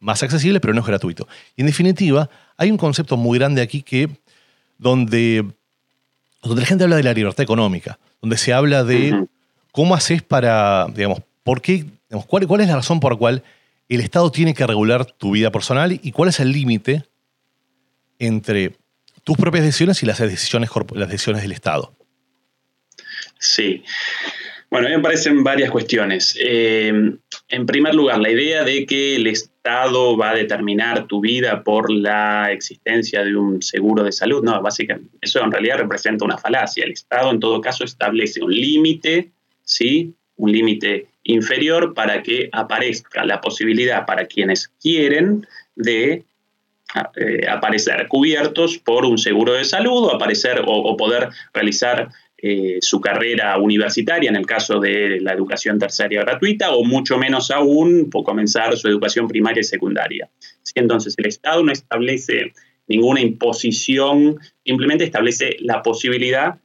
más 0.00 0.20
accesible, 0.24 0.58
pero 0.58 0.74
no 0.74 0.80
es 0.80 0.86
gratuito. 0.86 1.28
Y 1.54 1.60
en 1.60 1.68
definitiva, 1.68 2.28
hay 2.56 2.72
un 2.72 2.76
concepto 2.76 3.16
muy 3.16 3.38
grande 3.38 3.62
aquí 3.62 3.82
que, 3.82 4.08
donde, 4.78 5.46
donde 6.42 6.60
la 6.60 6.66
gente 6.66 6.82
habla 6.82 6.96
de 6.96 7.04
la 7.04 7.14
libertad 7.14 7.44
económica, 7.44 8.00
donde 8.20 8.36
se 8.36 8.52
habla 8.52 8.82
de 8.82 9.28
cómo 9.70 9.94
haces 9.94 10.22
para, 10.22 10.88
digamos, 10.92 11.20
por 11.44 11.60
qué 11.60 11.86
¿cuál, 12.26 12.46
¿Cuál 12.46 12.60
es 12.60 12.68
la 12.68 12.76
razón 12.76 13.00
por 13.00 13.12
la 13.12 13.18
cual 13.18 13.42
el 13.88 14.00
Estado 14.00 14.30
tiene 14.30 14.54
que 14.54 14.66
regular 14.66 15.04
tu 15.04 15.32
vida 15.32 15.50
personal 15.50 15.92
y 15.92 16.12
cuál 16.12 16.28
es 16.28 16.40
el 16.40 16.52
límite 16.52 17.04
entre 18.18 18.76
tus 19.24 19.36
propias 19.36 19.64
decisiones 19.64 20.02
y 20.02 20.06
las 20.06 20.18
decisiones, 20.18 20.70
las 20.94 21.08
decisiones 21.08 21.42
del 21.42 21.52
Estado? 21.52 21.94
Sí. 23.38 23.82
Bueno, 24.70 24.86
a 24.86 24.90
mí 24.90 24.96
me 24.96 25.02
parecen 25.02 25.44
varias 25.44 25.70
cuestiones. 25.70 26.34
Eh, 26.40 26.92
en 27.48 27.66
primer 27.66 27.94
lugar, 27.94 28.18
la 28.18 28.30
idea 28.30 28.64
de 28.64 28.86
que 28.86 29.16
Estado 29.62 30.16
va 30.16 30.30
a 30.30 30.34
determinar 30.34 31.06
tu 31.06 31.20
vida 31.20 31.62
por 31.62 31.88
la 31.92 32.50
existencia 32.50 33.22
de 33.22 33.36
un 33.36 33.62
seguro 33.62 34.02
de 34.02 34.10
salud. 34.10 34.42
No, 34.42 34.60
básicamente 34.60 35.18
eso 35.20 35.40
en 35.44 35.52
realidad 35.52 35.78
representa 35.78 36.24
una 36.24 36.38
falacia. 36.38 36.84
El 36.84 36.92
Estado 36.92 37.30
en 37.30 37.38
todo 37.38 37.60
caso 37.60 37.84
establece 37.84 38.42
un 38.42 38.52
límite, 38.52 39.30
¿sí? 39.62 40.14
Un 40.36 40.50
límite 40.50 41.06
inferior 41.24 41.94
para 41.94 42.22
que 42.22 42.48
aparezca 42.52 43.24
la 43.24 43.40
posibilidad 43.40 44.06
para 44.06 44.26
quienes 44.26 44.68
quieren 44.80 45.46
de 45.76 46.24
eh, 47.16 47.48
aparecer 47.48 48.06
cubiertos 48.08 48.78
por 48.78 49.04
un 49.04 49.18
seguro 49.18 49.54
de 49.54 49.64
salud 49.64 50.04
o 50.04 50.14
aparecer 50.14 50.62
o 50.66 50.96
poder 50.96 51.28
realizar 51.54 52.10
eh, 52.44 52.78
su 52.80 53.00
carrera 53.00 53.56
universitaria 53.56 54.28
en 54.28 54.34
el 54.34 54.46
caso 54.46 54.80
de 54.80 55.20
la 55.20 55.32
educación 55.32 55.78
terciaria 55.78 56.22
gratuita 56.22 56.74
o 56.74 56.82
mucho 56.82 57.16
menos 57.16 57.52
aún 57.52 58.10
por 58.10 58.24
comenzar 58.24 58.76
su 58.76 58.88
educación 58.88 59.28
primaria 59.28 59.60
y 59.60 59.64
secundaria. 59.64 60.28
Entonces 60.74 61.14
el 61.18 61.26
Estado 61.26 61.62
no 61.62 61.70
establece 61.70 62.52
ninguna 62.88 63.20
imposición, 63.20 64.40
simplemente 64.64 65.04
establece 65.04 65.56
la 65.60 65.84
posibilidad 65.84 66.58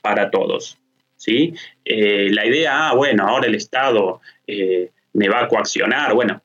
para 0.00 0.30
todos. 0.30 0.78
¿Sí? 1.20 1.52
Eh, 1.84 2.30
la 2.32 2.46
idea, 2.46 2.88
ah, 2.88 2.94
bueno, 2.94 3.28
ahora 3.28 3.46
el 3.46 3.54
Estado 3.54 4.22
eh, 4.46 4.90
me 5.12 5.28
va 5.28 5.44
a 5.44 5.48
coaccionar, 5.48 6.14
bueno, 6.14 6.42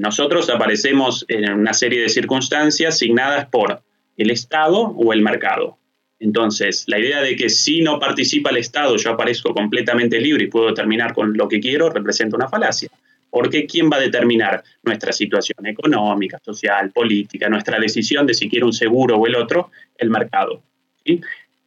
nosotros 0.00 0.50
aparecemos 0.50 1.24
en 1.28 1.52
una 1.52 1.72
serie 1.72 2.00
de 2.00 2.08
circunstancias 2.08 2.96
asignadas 2.96 3.46
por 3.46 3.80
el 4.16 4.32
Estado 4.32 4.78
o 4.80 5.12
el 5.12 5.22
mercado. 5.22 5.78
Entonces, 6.18 6.84
la 6.88 6.98
idea 6.98 7.22
de 7.22 7.36
que 7.36 7.48
si 7.48 7.80
no 7.80 8.00
participa 8.00 8.50
el 8.50 8.56
Estado 8.56 8.96
yo 8.96 9.10
aparezco 9.10 9.54
completamente 9.54 10.20
libre 10.20 10.44
y 10.44 10.48
puedo 10.48 10.74
terminar 10.74 11.14
con 11.14 11.36
lo 11.36 11.46
que 11.46 11.60
quiero 11.60 11.88
representa 11.88 12.36
una 12.36 12.48
falacia. 12.48 12.90
Porque 13.30 13.64
¿quién 13.64 13.88
va 13.88 13.98
a 13.98 14.00
determinar 14.00 14.64
nuestra 14.82 15.12
situación 15.12 15.64
económica, 15.64 16.40
social, 16.44 16.90
política, 16.90 17.48
nuestra 17.48 17.78
decisión 17.78 18.26
de 18.26 18.34
si 18.34 18.48
quiero 18.50 18.66
un 18.66 18.72
seguro 18.72 19.18
o 19.18 19.26
el 19.28 19.36
otro? 19.36 19.70
El 19.96 20.10
mercado. 20.10 20.64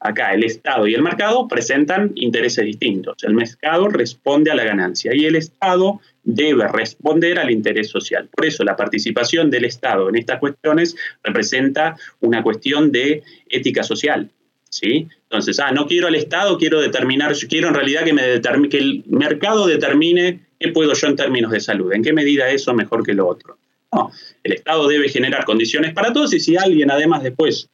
Acá 0.05 0.33
el 0.33 0.43
Estado 0.43 0.85
y 0.85 0.93
el 0.93 1.01
mercado 1.01 1.47
presentan 1.47 2.11
intereses 2.15 2.65
distintos. 2.65 3.15
El 3.23 3.35
mercado 3.35 3.87
responde 3.87 4.51
a 4.51 4.55
la 4.55 4.65
ganancia 4.65 5.15
y 5.15 5.23
el 5.23 5.37
Estado 5.37 6.01
debe 6.25 6.67
responder 6.67 7.39
al 7.39 7.49
interés 7.49 7.87
social. 7.87 8.27
Por 8.35 8.45
eso 8.45 8.65
la 8.65 8.75
participación 8.75 9.49
del 9.49 9.63
Estado 9.63 10.09
en 10.09 10.17
estas 10.17 10.39
cuestiones 10.39 10.97
representa 11.23 11.95
una 12.19 12.43
cuestión 12.43 12.91
de 12.91 13.23
ética 13.47 13.81
social. 13.81 14.29
¿sí? 14.69 15.07
Entonces, 15.29 15.57
ah, 15.61 15.71
no 15.71 15.87
quiero 15.87 16.07
al 16.07 16.15
Estado, 16.15 16.57
quiero 16.57 16.81
determinar, 16.81 17.33
quiero 17.47 17.69
en 17.69 17.73
realidad 17.73 18.03
que, 18.03 18.11
me 18.11 18.69
que 18.69 18.77
el 18.79 19.05
mercado 19.07 19.67
determine 19.67 20.41
qué 20.59 20.67
puedo 20.73 20.91
yo 20.93 21.07
en 21.07 21.15
términos 21.15 21.51
de 21.51 21.61
salud, 21.61 21.93
en 21.93 22.03
qué 22.03 22.11
medida 22.11 22.49
eso 22.49 22.73
mejor 22.73 23.05
que 23.05 23.13
lo 23.13 23.25
otro. 23.25 23.57
No, 23.93 24.11
el 24.43 24.51
Estado 24.51 24.85
debe 24.89 25.07
generar 25.07 25.45
condiciones 25.45 25.93
para 25.93 26.11
todos 26.11 26.33
y 26.33 26.41
si 26.41 26.57
alguien 26.57 26.91
además 26.91 27.23
después 27.23 27.69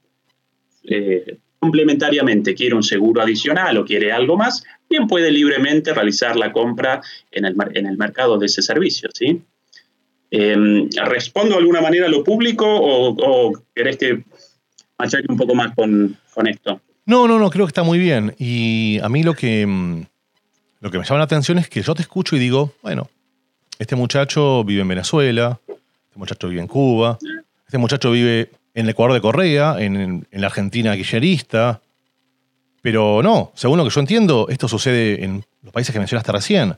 eh, 0.83 1.39
complementariamente 1.59 2.55
quiere 2.55 2.75
un 2.75 2.83
seguro 2.83 3.21
adicional 3.21 3.77
o 3.77 3.85
quiere 3.85 4.11
algo 4.11 4.37
más, 4.37 4.63
bien 4.89 5.07
puede 5.07 5.31
libremente 5.31 5.93
realizar 5.93 6.35
la 6.35 6.51
compra 6.51 7.01
en 7.31 7.45
el, 7.45 7.55
en 7.73 7.85
el 7.85 7.97
mercado 7.97 8.37
de 8.37 8.45
ese 8.45 8.61
servicio, 8.61 9.09
¿sí? 9.13 9.41
Em, 10.31 10.89
¿Respondo 11.05 11.55
de 11.55 11.59
alguna 11.59 11.81
manera 11.81 12.05
a 12.05 12.09
lo 12.09 12.23
público 12.23 12.65
o, 12.65 13.15
o 13.17 13.63
querés 13.73 13.97
que 13.97 14.23
machaque 14.97 15.25
un 15.27 15.37
poco 15.37 15.55
más 15.55 15.73
con, 15.75 16.15
con 16.33 16.47
esto? 16.47 16.81
No, 17.05 17.27
no, 17.27 17.39
no, 17.39 17.49
creo 17.49 17.65
que 17.65 17.71
está 17.71 17.83
muy 17.83 17.97
bien. 17.97 18.35
Y 18.37 18.99
a 19.01 19.09
mí 19.09 19.23
lo 19.23 19.33
que, 19.33 19.65
mm, 19.65 20.03
lo 20.81 20.91
que 20.91 20.99
me 20.99 21.03
llama 21.03 21.17
la 21.17 21.23
atención 21.23 21.57
es 21.57 21.67
que 21.67 21.81
yo 21.81 21.95
te 21.95 22.03
escucho 22.03 22.35
y 22.35 22.39
digo, 22.39 22.73
bueno, 22.83 23.09
este 23.79 23.95
muchacho 23.95 24.63
vive 24.63 24.81
en 24.81 24.87
Venezuela, 24.87 25.59
este 25.67 26.19
muchacho 26.19 26.47
vive 26.47 26.61
en 26.61 26.67
Cuba, 26.67 27.17
este 27.65 27.79
muchacho 27.79 28.11
vive 28.11 28.51
en 28.79 28.85
el 28.85 28.91
Ecuador 28.91 29.13
de 29.13 29.21
Correa, 29.21 29.75
en, 29.79 30.27
la 30.31 30.47
Argentina 30.47 30.93
guillerista. 30.93 31.81
Pero 32.81 33.21
no, 33.21 33.51
según 33.55 33.77
lo 33.77 33.83
que 33.83 33.89
yo 33.89 33.99
entiendo, 33.99 34.47
esto 34.49 34.67
sucede 34.67 35.23
en 35.23 35.43
los 35.61 35.73
países 35.73 35.91
que 35.91 35.99
mencionaste 35.99 36.31
recién, 36.31 36.77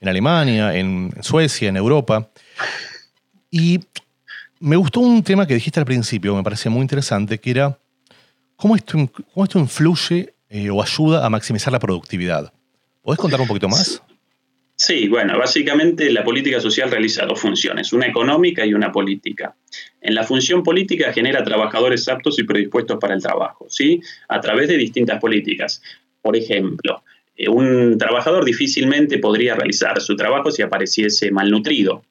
en 0.00 0.08
Alemania, 0.08 0.74
en 0.74 1.12
Suecia, 1.20 1.68
en 1.68 1.76
Europa. 1.76 2.28
Y 3.50 3.80
me 4.60 4.76
gustó 4.76 5.00
un 5.00 5.22
tema 5.22 5.46
que 5.46 5.54
dijiste 5.54 5.78
al 5.78 5.86
principio, 5.86 6.34
me 6.34 6.42
parece 6.42 6.70
muy 6.70 6.80
interesante, 6.80 7.38
que 7.38 7.50
era 7.50 7.78
¿Cómo 8.62 8.76
esto, 8.76 8.96
esto 9.34 9.58
influye 9.58 10.34
eh, 10.48 10.70
o 10.70 10.80
ayuda 10.80 11.26
a 11.26 11.28
maximizar 11.28 11.72
la 11.72 11.80
productividad? 11.80 12.52
¿Podés 13.02 13.18
contar 13.18 13.40
un 13.40 13.48
poquito 13.48 13.68
más? 13.68 14.00
Sí, 14.76 15.08
bueno, 15.08 15.38
básicamente 15.38 16.10
la 16.10 16.24
política 16.24 16.60
social 16.60 16.90
realiza 16.90 17.26
dos 17.26 17.40
funciones, 17.40 17.92
una 17.92 18.06
económica 18.06 18.66
y 18.66 18.74
una 18.74 18.90
política. 18.90 19.54
En 20.00 20.14
la 20.14 20.24
función 20.24 20.62
política 20.62 21.12
genera 21.12 21.44
trabajadores 21.44 22.08
aptos 22.08 22.38
y 22.38 22.44
predispuestos 22.44 22.98
para 22.98 23.14
el 23.14 23.22
trabajo, 23.22 23.66
¿sí? 23.68 24.00
A 24.28 24.40
través 24.40 24.68
de 24.68 24.76
distintas 24.76 25.20
políticas. 25.20 25.82
Por 26.20 26.36
ejemplo, 26.36 27.04
eh, 27.36 27.48
un 27.48 27.96
trabajador 27.98 28.44
difícilmente 28.44 29.18
podría 29.18 29.54
realizar 29.54 30.00
su 30.00 30.16
trabajo 30.16 30.50
si 30.50 30.62
apareciese 30.62 31.30
malnutrido, 31.30 32.02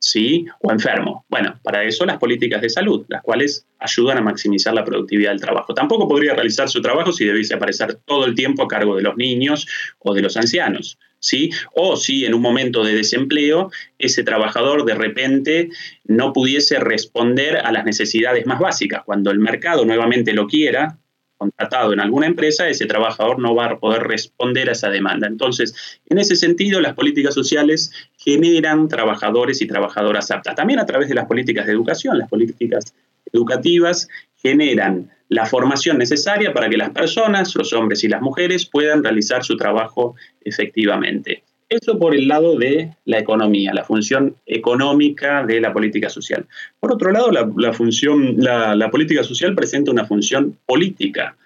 ¿sí? 0.00 0.46
O 0.60 0.72
enfermo. 0.72 1.24
Bueno, 1.28 1.60
para 1.62 1.84
eso 1.84 2.04
las 2.04 2.18
políticas 2.18 2.60
de 2.62 2.70
salud, 2.70 3.04
las 3.08 3.22
cuales 3.22 3.66
ayudan 3.78 4.18
a 4.18 4.22
maximizar 4.22 4.74
la 4.74 4.84
productividad 4.84 5.30
del 5.30 5.40
trabajo. 5.40 5.74
Tampoco 5.74 6.08
podría 6.08 6.34
realizar 6.34 6.68
su 6.68 6.82
trabajo 6.82 7.12
si 7.12 7.24
debiese 7.24 7.54
aparecer 7.54 7.98
todo 8.04 8.24
el 8.24 8.34
tiempo 8.34 8.62
a 8.62 8.68
cargo 8.68 8.96
de 8.96 9.02
los 9.02 9.16
niños 9.16 9.68
o 10.00 10.14
de 10.14 10.22
los 10.22 10.36
ancianos. 10.36 10.98
¿Sí? 11.22 11.50
O 11.74 11.96
si 11.96 12.24
en 12.24 12.32
un 12.32 12.40
momento 12.40 12.82
de 12.82 12.94
desempleo 12.94 13.70
ese 13.98 14.24
trabajador 14.24 14.86
de 14.86 14.94
repente 14.94 15.68
no 16.04 16.32
pudiese 16.32 16.78
responder 16.78 17.58
a 17.58 17.70
las 17.72 17.84
necesidades 17.84 18.46
más 18.46 18.58
básicas. 18.58 19.02
Cuando 19.04 19.30
el 19.30 19.38
mercado 19.38 19.84
nuevamente 19.84 20.32
lo 20.32 20.46
quiera, 20.46 20.98
contratado 21.40 21.94
en 21.94 22.00
alguna 22.00 22.26
empresa, 22.26 22.68
ese 22.68 22.84
trabajador 22.84 23.38
no 23.38 23.54
va 23.54 23.64
a 23.64 23.78
poder 23.78 24.02
responder 24.02 24.68
a 24.68 24.72
esa 24.72 24.90
demanda. 24.90 25.26
Entonces, 25.26 25.74
en 26.10 26.18
ese 26.18 26.36
sentido, 26.36 26.82
las 26.82 26.92
políticas 26.92 27.32
sociales 27.32 27.92
generan 28.18 28.88
trabajadores 28.88 29.62
y 29.62 29.66
trabajadoras 29.66 30.30
aptas. 30.30 30.54
También 30.54 30.80
a 30.80 30.86
través 30.86 31.08
de 31.08 31.14
las 31.14 31.24
políticas 31.24 31.66
de 31.66 31.72
educación, 31.72 32.18
las 32.18 32.28
políticas 32.28 32.92
educativas 33.32 34.08
generan 34.36 35.10
la 35.30 35.46
formación 35.46 35.96
necesaria 35.96 36.52
para 36.52 36.68
que 36.68 36.76
las 36.76 36.90
personas, 36.90 37.56
los 37.56 37.72
hombres 37.72 38.04
y 38.04 38.08
las 38.08 38.20
mujeres, 38.20 38.66
puedan 38.66 39.02
realizar 39.02 39.42
su 39.42 39.56
trabajo 39.56 40.16
efectivamente. 40.44 41.42
Eso 41.70 42.00
por 42.00 42.16
el 42.16 42.26
lado 42.26 42.58
de 42.58 42.96
la 43.04 43.20
economía, 43.20 43.72
la 43.72 43.84
función 43.84 44.34
económica 44.44 45.46
de 45.46 45.60
la 45.60 45.72
política 45.72 46.10
social. 46.10 46.44
Por 46.80 46.92
otro 46.92 47.12
lado, 47.12 47.30
la, 47.30 47.72
función, 47.72 48.34
la, 48.38 48.90
política 48.90 49.22
social 49.22 49.54
presenta 49.54 49.92
una 49.92 50.04
función 50.04 50.58
política, 50.66 51.36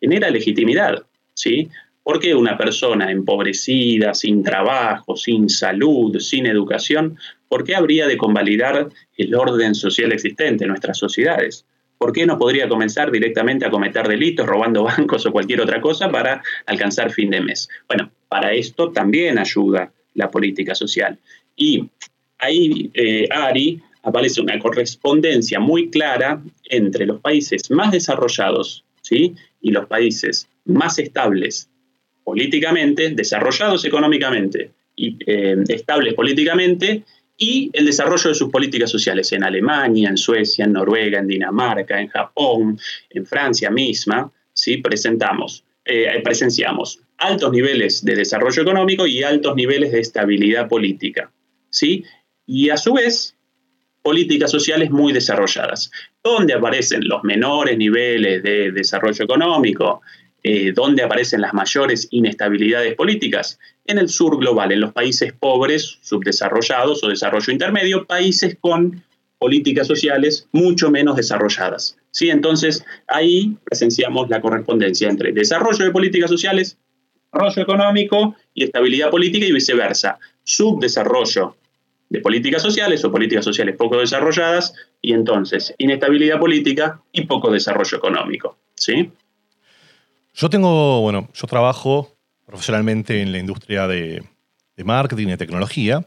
genera 0.00 0.30
legitimidad, 0.30 1.02
¿sí? 1.34 1.68
Porque 2.04 2.36
una 2.36 2.56
persona 2.56 3.10
empobrecida, 3.10 4.14
sin 4.14 4.44
trabajo, 4.44 5.16
sin 5.16 5.48
salud, 5.48 6.20
sin 6.20 6.46
educación, 6.46 7.18
¿por 7.48 7.64
qué 7.64 7.74
habría 7.74 8.06
de 8.06 8.16
convalidar 8.16 8.90
el 9.16 9.34
orden 9.34 9.74
social 9.74 10.12
existente 10.12 10.62
en 10.62 10.68
nuestras 10.68 10.98
sociedades? 10.98 11.66
¿Por 11.98 12.12
qué 12.12 12.26
no 12.26 12.38
podría 12.38 12.68
comenzar 12.68 13.10
directamente 13.10 13.66
a 13.66 13.70
cometer 13.70 14.06
delitos, 14.06 14.46
robando 14.46 14.84
bancos 14.96 15.26
o 15.26 15.32
cualquier 15.32 15.62
otra 15.62 15.80
cosa 15.80 16.12
para 16.12 16.44
alcanzar 16.66 17.10
fin 17.10 17.30
de 17.30 17.40
mes? 17.40 17.68
Bueno, 17.88 18.12
para 18.34 18.52
esto 18.52 18.90
también 18.90 19.38
ayuda 19.38 19.92
la 20.14 20.28
política 20.28 20.74
social. 20.74 21.16
Y 21.54 21.88
ahí, 22.40 22.90
eh, 22.92 23.28
Ari, 23.30 23.80
aparece 24.02 24.40
una 24.40 24.58
correspondencia 24.58 25.60
muy 25.60 25.88
clara 25.88 26.42
entre 26.64 27.06
los 27.06 27.20
países 27.20 27.70
más 27.70 27.92
desarrollados 27.92 28.84
¿sí? 29.02 29.36
y 29.60 29.70
los 29.70 29.86
países 29.86 30.48
más 30.64 30.98
estables 30.98 31.68
políticamente, 32.24 33.10
desarrollados 33.10 33.84
económicamente 33.84 34.72
y 34.96 35.16
eh, 35.24 35.54
estables 35.68 36.14
políticamente, 36.14 37.04
y 37.38 37.70
el 37.72 37.86
desarrollo 37.86 38.30
de 38.30 38.34
sus 38.34 38.50
políticas 38.50 38.90
sociales 38.90 39.30
en 39.30 39.44
Alemania, 39.44 40.08
en 40.08 40.16
Suecia, 40.16 40.64
en 40.64 40.72
Noruega, 40.72 41.20
en 41.20 41.28
Dinamarca, 41.28 42.00
en 42.00 42.08
Japón, 42.08 42.80
en 43.10 43.26
Francia 43.26 43.70
misma, 43.70 44.28
¿sí? 44.52 44.78
presentamos, 44.78 45.62
eh, 45.84 46.20
presenciamos 46.24 46.98
altos 47.18 47.52
niveles 47.52 48.04
de 48.04 48.16
desarrollo 48.16 48.62
económico 48.62 49.06
y 49.06 49.22
altos 49.22 49.54
niveles 49.56 49.92
de 49.92 50.00
estabilidad 50.00 50.68
política. 50.68 51.30
¿sí? 51.70 52.04
Y 52.46 52.70
a 52.70 52.76
su 52.76 52.94
vez, 52.94 53.36
políticas 54.02 54.50
sociales 54.50 54.90
muy 54.90 55.12
desarrolladas. 55.12 55.90
¿Dónde 56.22 56.52
aparecen 56.52 57.08
los 57.08 57.24
menores 57.24 57.78
niveles 57.78 58.42
de 58.42 58.70
desarrollo 58.70 59.24
económico? 59.24 60.02
Eh, 60.42 60.72
¿Dónde 60.74 61.02
aparecen 61.02 61.40
las 61.40 61.54
mayores 61.54 62.06
inestabilidades 62.10 62.94
políticas? 62.94 63.58
En 63.86 63.98
el 63.98 64.10
sur 64.10 64.38
global, 64.38 64.72
en 64.72 64.80
los 64.80 64.92
países 64.92 65.32
pobres, 65.32 65.98
subdesarrollados 66.02 67.02
o 67.02 67.08
desarrollo 67.08 67.50
intermedio, 67.50 68.04
países 68.04 68.58
con 68.60 69.02
políticas 69.38 69.86
sociales 69.86 70.48
mucho 70.52 70.90
menos 70.90 71.16
desarrolladas. 71.16 71.96
¿Sí? 72.10 72.28
Entonces, 72.28 72.84
ahí 73.08 73.56
presenciamos 73.64 74.28
la 74.28 74.40
correspondencia 74.40 75.08
entre 75.08 75.32
desarrollo 75.32 75.84
de 75.84 75.90
políticas 75.90 76.30
sociales 76.30 76.78
desarrollo 77.34 77.62
económico 77.62 78.36
y 78.54 78.64
estabilidad 78.64 79.10
política 79.10 79.46
y 79.46 79.52
viceversa. 79.52 80.18
Subdesarrollo 80.42 81.56
de 82.08 82.20
políticas 82.20 82.62
sociales 82.62 83.04
o 83.04 83.10
políticas 83.10 83.44
sociales 83.44 83.76
poco 83.76 83.98
desarrolladas 83.98 84.74
y 85.00 85.12
entonces 85.12 85.74
inestabilidad 85.78 86.38
política 86.38 87.00
y 87.12 87.22
poco 87.22 87.50
desarrollo 87.50 87.98
económico. 87.98 88.58
¿sí? 88.74 89.10
Yo 90.34 90.48
tengo, 90.48 91.00
bueno, 91.00 91.28
yo 91.34 91.46
trabajo 91.46 92.16
profesionalmente 92.46 93.20
en 93.22 93.32
la 93.32 93.38
industria 93.38 93.86
de, 93.88 94.22
marketing 94.84 95.28
y 95.28 95.30
de 95.30 95.36
tecnología 95.36 96.06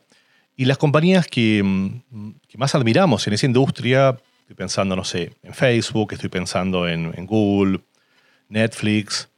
y 0.56 0.66
las 0.66 0.78
compañías 0.78 1.28
que, 1.28 1.62
mm, 1.64 2.32
más 2.58 2.76
admiramos 2.76 3.28
en 3.28 3.34
esa 3.34 3.46
industria, 3.46 4.18
estoy 4.42 4.56
pensando, 4.56 4.96
no 4.96 5.04
sé, 5.04 5.34
en 5.44 5.54
Facebook, 5.54 6.14
estoy 6.14 6.30
pensando 6.30 6.88
en, 6.88 7.26
Google, 7.26 7.82
Netflix, 8.50 9.30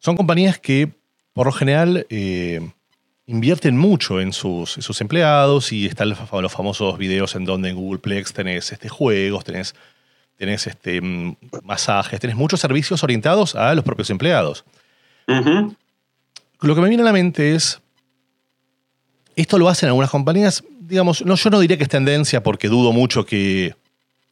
son 0.00 0.16
compañías 0.16 0.58
que 0.58 0.90
por 1.32 1.46
lo 1.46 1.52
general 1.52 2.06
eh, 2.10 2.60
invierten 3.26 3.76
mucho 3.76 4.20
en 4.20 4.32
sus, 4.32 4.70
sus, 4.70 5.00
empleados 5.00 5.72
y 5.72 5.86
están 5.86 6.08
los 6.08 6.52
famosos 6.52 6.98
videos 6.98 7.36
en 7.36 7.44
donde 7.44 7.68
en 7.68 7.76
Googleplex 7.76 8.32
tenés 8.32 8.72
este, 8.72 8.88
juegos, 8.88 9.44
tenés, 9.44 9.74
tenés 10.36 10.66
este, 10.66 11.00
mm, 11.00 11.36
masajes, 11.62 12.18
tenés 12.18 12.34
muchos 12.34 12.60
servicios 12.60 13.04
orientados 13.04 13.54
a 13.54 13.74
los 13.74 13.84
propios 13.84 14.10
empleados. 14.10 14.64
Lo 15.26 16.74
que 16.74 16.80
me 16.80 16.88
viene 16.88 17.02
a 17.02 17.06
la 17.06 17.12
mente 17.12 17.54
es, 17.54 17.80
esto 19.36 19.58
lo 19.58 19.68
hacen 19.68 19.88
algunas 19.88 20.10
compañías, 20.10 20.64
digamos, 20.80 21.24
no, 21.24 21.36
yo 21.36 21.50
no 21.50 21.60
diría 21.60 21.76
que 21.76 21.84
es 21.84 21.88
tendencia 21.88 22.42
porque 22.42 22.68
dudo 22.68 22.92
mucho 22.92 23.24
que, 23.24 23.76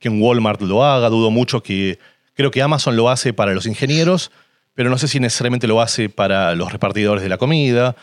que 0.01 0.09
en 0.09 0.21
Walmart 0.21 0.61
lo 0.63 0.85
haga, 0.85 1.09
dudo 1.09 1.31
mucho 1.31 1.63
que, 1.63 2.01
creo 2.35 2.51
que 2.51 2.63
Amazon 2.63 2.97
lo 2.97 3.09
hace 3.09 3.33
para 3.33 3.55
los 3.55 3.67
ingenieros, 3.67 4.33
pero 4.79 4.91
no 4.91 4.99
sé 4.99 5.09
si 5.09 5.19
necesariamente 5.19 5.67
lo 5.67 5.81
hace 5.81 6.09
para 6.09 6.55
los 6.55 6.71
repartidores 6.71 7.21
de 7.21 7.29
la 7.29 7.37
comida. 7.37 7.97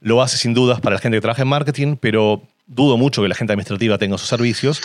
Lo 0.00 0.22
hace 0.22 0.38
sin 0.38 0.54
dudas 0.54 0.80
para 0.80 0.94
la 0.94 1.00
gente 1.02 1.18
que 1.18 1.20
trabaja 1.20 1.42
en 1.42 1.48
marketing, 1.48 1.96
pero 2.00 2.40
dudo 2.66 2.96
mucho 2.96 3.20
que 3.20 3.28
la 3.28 3.34
gente 3.34 3.52
administrativa 3.52 3.98
tenga 3.98 4.16
sus 4.16 4.26
servicios. 4.26 4.80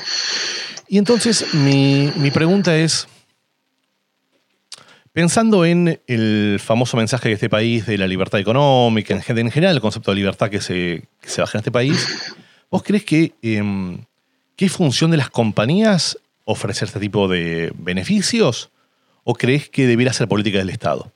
Y 0.90 0.98
entonces 0.98 1.54
mi, 1.54 2.32
pregunta 2.34 2.76
es, 2.76 3.08
pensando 5.14 5.64
en 5.64 6.02
el 6.06 6.60
famoso 6.62 6.98
mensaje 6.98 7.30
de 7.30 7.36
este 7.36 7.50
país 7.50 7.86
de 7.86 7.98
la 7.98 8.08
libertad 8.08 8.42
económica, 8.42 9.14
en, 9.14 9.22
general 9.52 9.76
el 9.76 9.82
concepto 9.82 10.12
de 10.12 10.16
libertad 10.16 10.50
que 10.50 10.60
se, 10.60 11.06
se 11.22 11.40
baja 11.40 11.58
en 11.58 11.62
este 11.62 11.72
país, 11.72 12.36
¿vos 12.70 12.84
crees 12.84 13.06
que 13.06 13.36
eh, 13.42 13.98
qué 14.58 14.68
función 14.68 15.12
de 15.12 15.16
las 15.16 15.30
compañías 15.30 16.18
ofrecer 16.44 16.90
este 16.90 17.00
tipo 17.00 17.30
de 17.30 17.72
beneficios 17.78 18.70
o 19.24 19.34
crees 19.34 19.70
que 19.70 19.88
debiera 19.88 20.12
ser 20.12 20.28
política 20.28 20.58
del 20.58 20.72
Estado? 20.72 21.14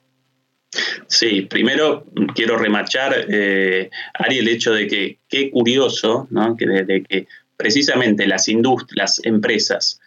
Sí, 1.07 1.41
primero 1.41 2.05
quiero 2.33 2.57
remachar, 2.57 3.25
eh, 3.29 3.89
Ari, 4.13 4.39
el 4.39 4.47
hecho 4.47 4.73
de 4.73 4.87
que 4.87 5.19
qué 5.29 5.51
curioso, 5.51 6.27
¿no? 6.31 6.55
que, 6.57 7.27
precisamente 7.57 8.27
las 8.27 8.47
industrias, 8.47 8.95
las 8.95 9.25
empresas 9.25 9.99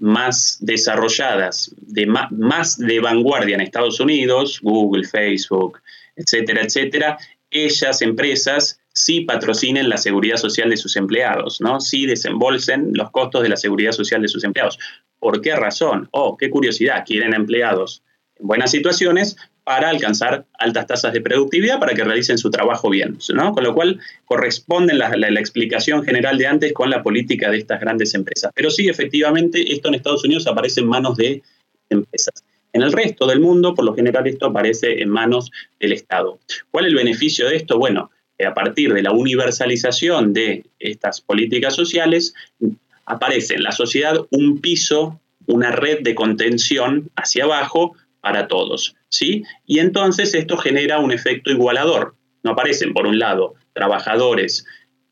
más 0.00 0.58
desarrolladas, 0.60 1.74
de 1.76 2.06
más, 2.06 2.78
de 2.78 3.00
vanguardia 3.00 3.56
en 3.56 3.60
Estados 3.60 4.00
Unidos, 4.00 4.60
Google, 4.62 5.06
Facebook, 5.06 5.80
etcétera, 6.16 6.62
etcétera, 6.62 7.18
ellas, 7.50 8.02
empresas, 8.02 8.80
sí 8.92 9.22
patrocinen 9.22 9.88
la 9.88 9.96
seguridad 9.96 10.36
social 10.36 10.70
de 10.70 10.76
sus 10.76 10.96
empleados, 10.96 11.60
¿no? 11.60 11.80
Sí 11.80 12.06
desembolsen 12.06 12.90
los 12.94 13.10
costos 13.10 13.42
de 13.42 13.48
la 13.48 13.56
seguridad 13.56 13.92
social 13.92 14.22
de 14.22 14.28
sus 14.28 14.44
empleados. 14.44 14.78
¿Por 15.18 15.40
qué 15.40 15.54
razón? 15.56 16.08
Oh, 16.12 16.36
qué 16.36 16.50
curiosidad, 16.50 17.04
quieren 17.06 17.34
empleados 17.34 18.02
en 18.36 18.46
buenas 18.46 18.70
situaciones, 18.70 19.36
para 19.68 19.90
alcanzar 19.90 20.46
altas 20.58 20.86
tasas 20.86 21.12
de 21.12 21.20
productividad 21.20 21.78
para 21.78 21.92
que 21.92 22.02
realicen 22.02 22.38
su 22.38 22.50
trabajo 22.50 22.88
bien. 22.88 23.18
¿no? 23.34 23.52
Con 23.52 23.64
lo 23.64 23.74
cual 23.74 24.00
corresponde 24.24 24.94
la, 24.94 25.10
explicación 25.38 26.02
general 26.04 26.38
de 26.38 26.46
antes 26.46 26.72
con 26.72 26.88
la 26.88 27.02
política 27.02 27.50
de 27.50 27.58
estas 27.58 27.78
grandes 27.78 28.14
empresas. 28.14 28.50
Pero 28.54 28.70
sí, 28.70 28.88
efectivamente, 28.88 29.70
esto 29.70 29.88
en 29.88 29.96
Estados 29.96 30.24
Unidos 30.24 30.46
aparece 30.46 30.80
en 30.80 30.86
manos 30.86 31.18
de 31.18 31.42
empresas. 31.90 32.42
En 32.72 32.80
el 32.80 32.92
resto 32.92 33.26
del 33.26 33.40
mundo, 33.40 33.74
por 33.74 33.84
lo 33.84 33.94
general, 33.94 34.26
esto 34.26 34.46
aparece 34.46 35.02
en 35.02 35.10
manos 35.10 35.50
del 35.78 35.92
Estado. 35.92 36.38
¿Cuál 36.70 36.86
es 36.86 36.92
el 36.92 36.96
beneficio 36.96 37.46
de 37.46 37.56
esto? 37.56 37.78
Bueno, 37.78 38.10
a 38.42 38.54
partir 38.54 38.94
de 38.94 39.02
la 39.02 39.12
universalización 39.12 40.32
de 40.32 40.64
estas 40.78 41.20
políticas 41.20 41.74
sociales, 41.74 42.32
aparece 43.04 43.56
en 43.56 43.64
la 43.64 43.72
sociedad 43.72 44.16
un 44.30 44.62
piso, 44.62 45.20
una 45.44 45.72
red 45.72 46.00
de 46.00 46.14
contención 46.14 47.10
hacia 47.16 47.44
abajo 47.44 47.94
para 48.22 48.48
todos. 48.48 48.94
¿Sí? 49.08 49.42
Y 49.66 49.78
entonces 49.78 50.34
esto 50.34 50.56
genera 50.56 50.98
un 50.98 51.12
efecto 51.12 51.50
igualador. 51.50 52.14
No 52.42 52.52
aparecen, 52.52 52.94
por 52.94 53.06
un 53.06 53.18
lado, 53.18 53.54
trabajadores 53.72 54.64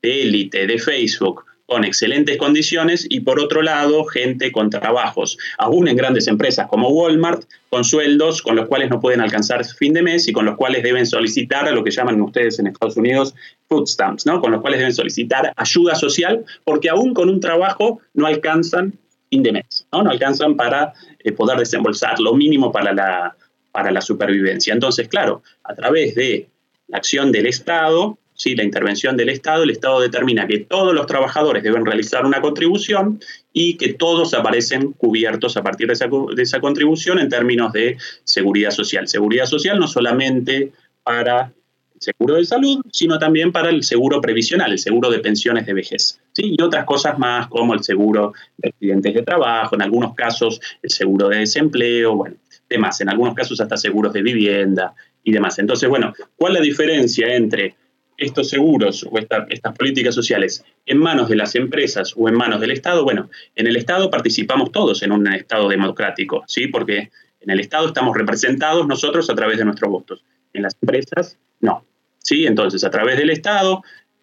de 0.03 0.23
élite 0.23 0.67
de 0.67 0.79
Facebook 0.79 1.45
con 1.67 1.85
excelentes 1.85 2.37
condiciones 2.39 3.07
y 3.09 3.21
por 3.21 3.41
otro 3.41 3.61
lado 3.61 4.05
gente 4.05 4.53
con 4.53 4.71
trabajos, 4.71 5.37
aún 5.59 5.89
en 5.89 5.97
grandes 5.97 6.29
empresas 6.29 6.69
como 6.69 6.89
Walmart, 6.91 7.43
con 7.69 7.85
sueldos 7.85 8.41
con 8.41 8.55
los 8.55 8.69
cuales 8.69 8.89
no 8.89 9.01
pueden 9.01 9.21
alcanzar 9.21 9.65
fin 9.65 9.93
de 9.93 10.03
mes 10.03 10.29
y 10.29 10.33
con 10.33 10.47
los 10.47 10.57
cuales 10.57 10.85
deben 10.85 11.07
solicitar 11.07 11.71
lo 11.73 11.83
que 11.83 11.91
llaman 11.91 12.21
ustedes 12.21 12.59
en 12.59 12.69
Estados 12.69 12.97
Unidos 12.97 13.35
food 13.69 13.87
stamps, 13.87 14.27
¿no? 14.27 14.41
con 14.41 14.53
los 14.53 14.61
cuales 14.61 14.79
deben 14.79 14.95
solicitar 14.95 15.53
ayuda 15.57 15.97
social 15.97 16.45
porque 16.65 16.89
aún 16.89 17.13
con 17.13 17.29
un 17.29 17.41
trabajo 17.41 18.01
no 18.15 18.27
alcanzan 18.27 18.95
fin 19.29 19.43
de 19.43 19.51
mes, 19.51 19.89
no, 19.93 20.05
no 20.05 20.11
alcanzan 20.11 20.55
para 20.55 20.95
eh, 21.25 21.33
poder 21.33 21.59
desembolsar 21.59 22.21
lo 22.21 22.33
mínimo 22.35 22.71
para 22.71 22.93
la, 22.93 23.37
para 23.77 23.91
la 23.91 24.01
supervivencia. 24.01 24.73
Entonces, 24.73 25.07
claro, 25.07 25.43
a 25.63 25.75
través 25.75 26.15
de 26.15 26.49
la 26.89 26.97
acción 26.97 27.31
del 27.31 27.45
Estado, 27.45 28.17
¿sí? 28.33 28.57
la 28.57 28.65
intervención 28.65 29.19
del 29.19 29.29
Estado, 29.29 29.65
el 29.65 29.71
Estado 29.71 30.01
determina 30.01 30.47
que 30.47 30.61
todos 30.61 30.95
los 30.95 31.05
trabajadores 31.05 31.63
deben 31.63 31.85
realizar 31.85 32.25
una 32.25 32.41
contribución 32.41 33.21
y 33.53 33.77
que 33.77 33.93
todos 33.93 34.33
aparecen 34.33 34.93
cubiertos 34.93 35.59
a 35.59 35.63
partir 35.63 35.89
de 35.89 35.93
esa, 35.93 36.07
de 36.07 36.43
esa 36.43 36.59
contribución 36.59 37.19
en 37.19 37.29
términos 37.29 37.71
de 37.75 37.99
seguridad 38.25 38.71
social. 38.71 39.09
Seguridad 39.09 39.45
social 39.45 39.79
no 39.79 39.89
solamente 39.89 40.73
para 41.03 41.53
el 41.97 42.01
seguro 42.01 42.37
de 42.37 42.47
salud, 42.47 42.81
sino 42.91 43.19
también 43.19 43.53
para 43.53 43.69
el 43.69 43.85
seguro 43.85 44.23
previsional, 44.23 44.73
el 44.73 44.79
seguro 44.79 45.11
de 45.11 45.19
pensiones 45.19 45.67
de 45.67 45.75
vejez. 45.75 46.19
¿sí? 46.33 46.55
Y 46.59 46.63
otras 46.63 46.87
cosas 46.87 47.19
más 47.19 47.49
como 47.49 47.75
el 47.75 47.85
seguro 47.85 48.33
de 48.57 48.71
accidentes 48.71 49.13
de 49.13 49.23
trabajo, 49.23 49.75
en 49.75 49.83
algunos 49.83 50.15
casos 50.15 50.63
el 50.83 50.89
seguro 50.89 51.29
de 51.29 51.41
desempleo, 51.41 52.17
bueno, 52.17 52.37
demás, 52.69 53.01
en 53.01 53.09
algunos 53.09 53.35
casos 53.35 53.61
hasta 53.61 53.77
seguros 53.77 54.13
de 54.13 54.23
vivienda 54.23 54.95
y 55.23 55.33
demás. 55.33 55.59
Entonces, 55.59 55.89
bueno, 55.89 56.13
¿cuál 56.37 56.53
es 56.55 56.61
la 56.61 56.65
diferencia 56.65 57.35
entre 57.35 57.77
estos 58.17 58.49
seguros 58.49 59.07
o 59.11 59.19
estas 59.19 59.77
políticas 59.77 60.15
sociales 60.15 60.65
en 60.87 60.99
manos 60.99 61.29
de 61.29 61.37
las 61.37 61.55
empresas 61.55 62.15
o 62.17 62.29
en 62.29 62.35
manos 62.35 62.61
del 62.61 62.71
Estado? 62.71 63.05
Bueno, 63.05 63.31
en 63.55 63.67
el 63.67 63.77
Estado 63.77 64.11
participamos 64.11 64.73
todos 64.73 65.03
en 65.03 65.13
un 65.13 65.27
Estado 65.33 65.69
democrático, 65.69 66.45
¿sí? 66.47 66.69
Porque 66.69 67.11
en 67.41 67.51
el 67.51 67.61
Estado 67.61 67.89
estamos 67.89 68.17
representados 68.17 68.87
nosotros 68.87 69.29
a 69.31 69.35
través 69.35 69.59
de 69.59 69.65
nuestros 69.65 69.91
votos. 69.91 70.25
En 70.53 70.63
las 70.63 70.77
empresas, 70.81 71.39
no. 71.61 71.85
¿Sí? 72.19 72.47
Entonces, 72.47 72.83
a 72.83 72.91
través 72.91 73.19
del 73.19 73.31
Estado, 73.31 73.83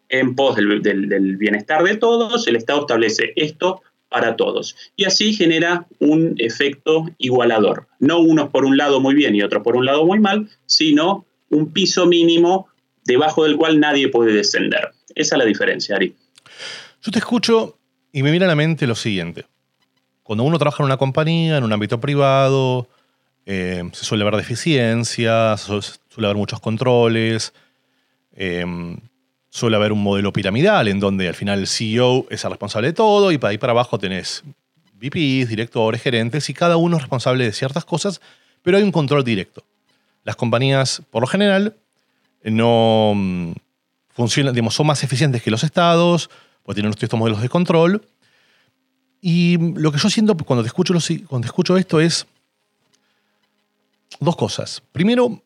en 0.09 0.35
pos 0.35 0.55
del, 0.55 0.81
del 0.81 1.37
bienestar 1.37 1.83
de 1.83 1.95
todos, 1.97 2.47
el 2.47 2.55
Estado 2.55 2.81
establece 2.81 3.33
esto 3.35 3.81
para 4.13 4.35
todos. 4.35 4.75
Y 4.95 5.05
así 5.05 5.33
genera 5.33 5.87
un 5.97 6.35
efecto 6.37 7.09
igualador. 7.17 7.87
No 7.97 8.19
unos 8.19 8.49
por 8.49 8.63
un 8.63 8.77
lado 8.77 8.99
muy 9.01 9.15
bien 9.15 9.35
y 9.35 9.41
otros 9.41 9.63
por 9.63 9.75
un 9.75 9.87
lado 9.87 10.05
muy 10.05 10.19
mal, 10.19 10.47
sino 10.67 11.25
un 11.49 11.73
piso 11.73 12.05
mínimo 12.05 12.67
debajo 13.05 13.43
del 13.43 13.57
cual 13.57 13.79
nadie 13.79 14.09
puede 14.09 14.31
descender. 14.31 14.91
Esa 15.15 15.35
es 15.35 15.39
la 15.39 15.45
diferencia, 15.45 15.95
Ari. 15.95 16.15
Yo 17.01 17.11
te 17.11 17.17
escucho 17.17 17.79
y 18.11 18.21
me 18.21 18.29
viene 18.29 18.45
a 18.45 18.49
la 18.49 18.55
mente 18.55 18.85
lo 18.85 18.93
siguiente. 18.93 19.45
Cuando 20.21 20.43
uno 20.43 20.59
trabaja 20.59 20.83
en 20.83 20.85
una 20.85 20.97
compañía, 20.97 21.57
en 21.57 21.63
un 21.63 21.73
ámbito 21.73 21.99
privado, 21.99 22.87
eh, 23.47 23.83
se 23.93 24.05
suele 24.05 24.23
ver 24.23 24.35
deficiencias, 24.35 25.61
suele 25.61 26.27
haber 26.27 26.37
muchos 26.37 26.59
controles, 26.59 27.51
eh, 28.35 28.63
suele 29.53 29.75
haber 29.75 29.91
un 29.91 30.01
modelo 30.01 30.33
piramidal 30.33 30.87
en 30.87 30.99
donde 30.99 31.27
al 31.27 31.35
final 31.35 31.59
el 31.59 31.67
CEO 31.67 32.25
es 32.31 32.43
el 32.43 32.49
responsable 32.49 32.87
de 32.87 32.93
todo 32.93 33.31
y 33.31 33.37
para 33.37 33.51
ahí 33.51 33.59
para 33.59 33.69
abajo 33.69 33.99
tenés 33.99 34.43
VPs, 34.95 35.47
directores, 35.47 36.01
gerentes 36.01 36.49
y 36.49 36.55
cada 36.55 36.75
uno 36.75 36.95
es 36.97 37.03
responsable 37.03 37.45
de 37.45 37.53
ciertas 37.53 37.85
cosas, 37.85 38.19
pero 38.63 38.77
hay 38.77 38.83
un 38.83 38.91
control 38.91 39.23
directo. 39.23 39.63
Las 40.23 40.37
compañías, 40.37 41.03
por 41.11 41.21
lo 41.21 41.27
general, 41.27 41.75
no 42.43 43.13
mm, 43.15 43.51
funcionan, 44.15 44.55
digamos, 44.55 44.73
son 44.73 44.87
más 44.87 45.03
eficientes 45.03 45.43
que 45.43 45.51
los 45.51 45.63
estados, 45.63 46.31
pues 46.63 46.73
tienen 46.73 46.91
estos 46.91 47.19
modelos 47.19 47.43
de 47.43 47.49
control. 47.49 48.01
Y 49.21 49.59
lo 49.75 49.91
que 49.91 49.99
yo 49.99 50.09
siento 50.09 50.35
cuando 50.35 50.63
te 50.63 50.67
escucho, 50.67 50.95
cuando 51.27 51.45
te 51.45 51.49
escucho 51.49 51.77
esto 51.77 52.01
es 52.01 52.25
dos 54.19 54.35
cosas. 54.35 54.81
Primero, 54.91 55.43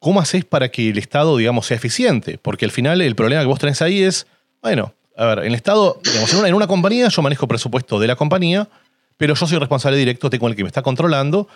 ¿cómo 0.00 0.20
haces 0.20 0.44
para 0.44 0.70
que 0.70 0.90
el 0.90 0.98
Estado, 0.98 1.36
digamos, 1.36 1.66
sea 1.66 1.76
eficiente? 1.76 2.38
Porque 2.38 2.64
al 2.64 2.72
final 2.72 3.00
el 3.00 3.14
problema 3.14 3.42
que 3.42 3.46
vos 3.46 3.60
tenés 3.60 3.80
ahí 3.82 4.02
es, 4.02 4.26
bueno, 4.60 4.92
a 5.16 5.26
ver, 5.26 5.38
en 5.40 5.46
el 5.46 5.54
Estado, 5.54 6.00
digamos, 6.02 6.32
en 6.34 6.54
una, 6.54 6.66
compañía 6.66 7.08
yo 7.08 7.22
manejo 7.22 7.46
presupuesto 7.46 8.00
de 8.00 8.08
la 8.08 8.16
compañía, 8.16 8.68
pero 9.16 9.34
yo 9.34 9.46
soy 9.46 9.58
responsable 9.58 9.98
directo, 9.98 10.30
tengo 10.30 10.48
el 10.48 10.56
que 10.56 10.64
me 10.64 10.68
está 10.68 10.82
controlando, 10.82 11.46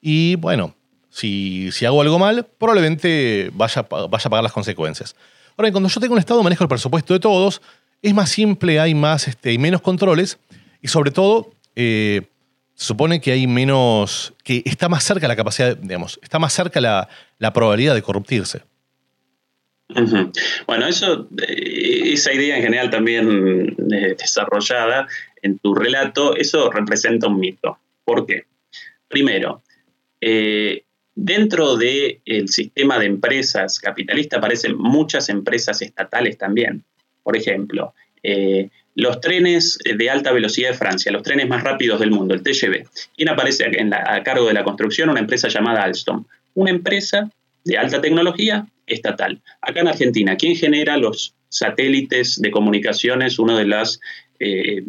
y 0.00 0.36
bueno, 0.36 0.74
si, 1.10 1.70
si 1.72 1.84
hago 1.84 2.00
algo 2.00 2.18
mal, 2.18 2.46
probablemente 2.58 3.50
vaya, 3.52 3.82
vaya 3.82 4.24
a 4.24 4.30
pagar 4.30 4.42
las 4.42 4.52
consecuencias. 4.52 5.14
Ahora, 5.56 5.70
cuando 5.70 5.90
yo 5.90 6.00
tengo 6.00 6.14
un 6.14 6.18
Estado, 6.18 6.42
manejo 6.42 6.64
el 6.64 6.68
presupuesto 6.68 7.12
de 7.12 7.20
todos, 7.20 7.60
es 8.00 8.14
más 8.14 8.30
simple, 8.30 8.80
hay 8.80 8.94
más, 8.94 9.28
este, 9.28 9.56
menos 9.58 9.82
controles 9.82 10.38
y 10.80 10.88
sobre 10.88 11.10
todo 11.10 11.50
eh, 11.76 12.22
se 12.74 12.86
supone 12.86 13.20
que 13.20 13.32
hay 13.32 13.46
menos, 13.46 14.32
que 14.42 14.62
está 14.64 14.88
más 14.88 15.04
cerca 15.04 15.28
la 15.28 15.36
capacidad, 15.36 15.76
digamos, 15.76 16.18
está 16.22 16.38
más 16.38 16.54
cerca 16.54 16.80
la, 16.80 17.08
probabilidad 17.52 17.94
de 17.94 18.02
corruptirse. 18.02 18.62
Bueno, 20.66 20.86
eso, 20.86 21.28
eh, 21.48 22.12
esa 22.12 22.32
idea 22.32 22.56
en 22.56 22.62
general 22.62 22.90
también 22.90 23.74
eh, 23.92 24.14
desarrollada 24.16 25.08
en 25.42 25.58
tu 25.58 25.74
relato, 25.74 26.36
eso 26.36 26.70
representa 26.70 27.26
un 27.26 27.40
mito. 27.40 27.78
¿Por 28.04 28.26
qué? 28.26 28.44
Primero, 29.08 29.62
dentro 31.14 31.76
del 31.76 32.48
sistema 32.48 32.98
de 32.98 33.06
empresas 33.06 33.80
capitalista 33.80 34.36
aparecen 34.36 34.76
muchas 34.76 35.28
empresas 35.28 35.82
estatales 35.82 36.38
también. 36.38 36.84
Por 37.22 37.36
ejemplo, 37.36 37.94
eh, 38.22 38.68
los 38.94 39.20
trenes 39.20 39.78
de 39.84 40.10
alta 40.10 40.32
velocidad 40.32 40.70
de 40.70 40.76
Francia, 40.76 41.12
los 41.12 41.22
trenes 41.22 41.48
más 41.48 41.62
rápidos 41.62 42.00
del 42.00 42.10
mundo, 42.10 42.34
el 42.34 42.42
TGV. 42.42 42.86
¿Quién 43.16 43.28
aparece 43.28 43.64
a 43.64 44.22
cargo 44.22 44.46
de 44.46 44.54
la 44.54 44.64
construcción? 44.64 45.08
Una 45.08 45.20
empresa 45.20 45.48
llamada 45.48 45.82
Alstom. 45.84 46.24
Una 46.54 46.70
empresa 46.70 47.30
de 47.64 47.78
alta 47.78 48.00
tecnología 48.00 48.66
estatal. 48.86 49.40
Acá 49.60 49.80
en 49.80 49.88
Argentina, 49.88 50.36
¿quién 50.36 50.56
genera 50.56 50.96
los 50.96 51.34
satélites 51.48 52.40
de 52.40 52.50
comunicaciones? 52.50 53.38
Una 53.38 53.58
de 53.58 53.66
las 53.66 54.00
eh, 54.38 54.82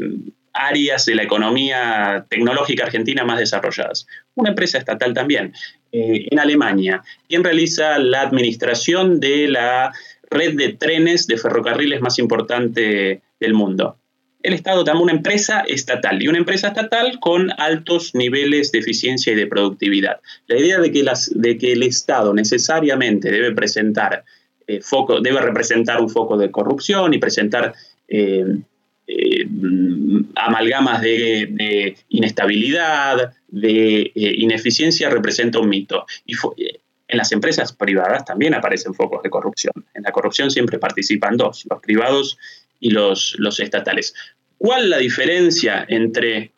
áreas 0.54 1.06
de 1.06 1.16
la 1.16 1.24
economía 1.24 2.26
tecnológica 2.30 2.86
argentina 2.86 3.24
más 3.24 3.40
desarrolladas. 3.40 4.08
Una 4.36 4.50
empresa 4.50 4.78
estatal 4.78 5.14
también. 5.14 5.54
Eh, 5.92 6.28
en 6.30 6.40
Alemania, 6.40 7.04
¿quién 7.28 7.44
realiza 7.44 8.00
la 8.00 8.22
administración 8.22 9.20
de 9.20 9.48
la 9.48 9.92
red 10.32 10.56
de 10.56 10.74
trenes 10.74 11.28
de 11.28 11.38
ferrocarriles 11.38 12.02
más 12.02 12.18
importante 12.18 13.22
del 13.40 13.54
mundo. 13.54 13.98
El 14.44 14.54
Estado 14.54 14.84
también 14.84 15.04
una 15.04 15.14
empresa 15.14 15.62
estatal 15.62 16.22
y 16.22 16.28
una 16.28 16.38
empresa 16.38 16.70
estatal 16.70 17.20
con 17.20 17.52
altos 17.60 18.16
niveles 18.16 18.72
de 18.72 18.80
eficiencia 18.80 19.34
y 19.34 19.36
de 19.36 19.48
productividad. 19.48 20.20
La 20.48 20.58
idea 20.58 20.80
de 20.80 20.92
que, 20.92 21.04
de 21.04 21.74
el 21.74 21.84
Estado 21.84 22.34
necesariamente 22.34 23.32
debe 23.32 23.54
presentar 23.54 24.24
eh, 24.68 24.82
foco, 24.82 25.20
debe 25.20 25.42
representar 25.42 26.02
un 26.02 26.10
foco 26.10 26.38
de 26.38 26.50
corrupción 26.50 27.14
y 27.14 27.18
presentar 27.18 27.74
eh, 28.08 28.46
eh, 29.08 29.48
amalgamas 30.36 31.02
de, 31.02 31.96
inestabilidad, 32.10 33.34
de 33.48 34.12
ineficiencia, 34.16 35.10
representa 35.10 35.60
un 35.60 35.70
mito. 35.70 36.06
Y 36.26 36.36
en 37.12 37.18
las 37.18 37.32
empresas 37.34 37.74
privadas 37.74 38.24
también 38.24 38.54
aparecen 38.54 38.94
focos 38.94 39.22
de 39.22 39.30
corrupción. 39.30 39.74
En 39.94 40.04
la 40.04 40.12
corrupción 40.14 40.50
siempre 40.50 40.80
participan 40.80 41.36
dos, 41.36 41.66
los 41.70 41.82
privados 41.82 42.38
y 42.82 42.90
los, 42.90 43.36
los 43.38 43.62
estatales. 43.62 44.14
¿Cuál 44.58 44.90
la 44.90 44.98
diferencia 44.98 45.86
entre 45.88 46.52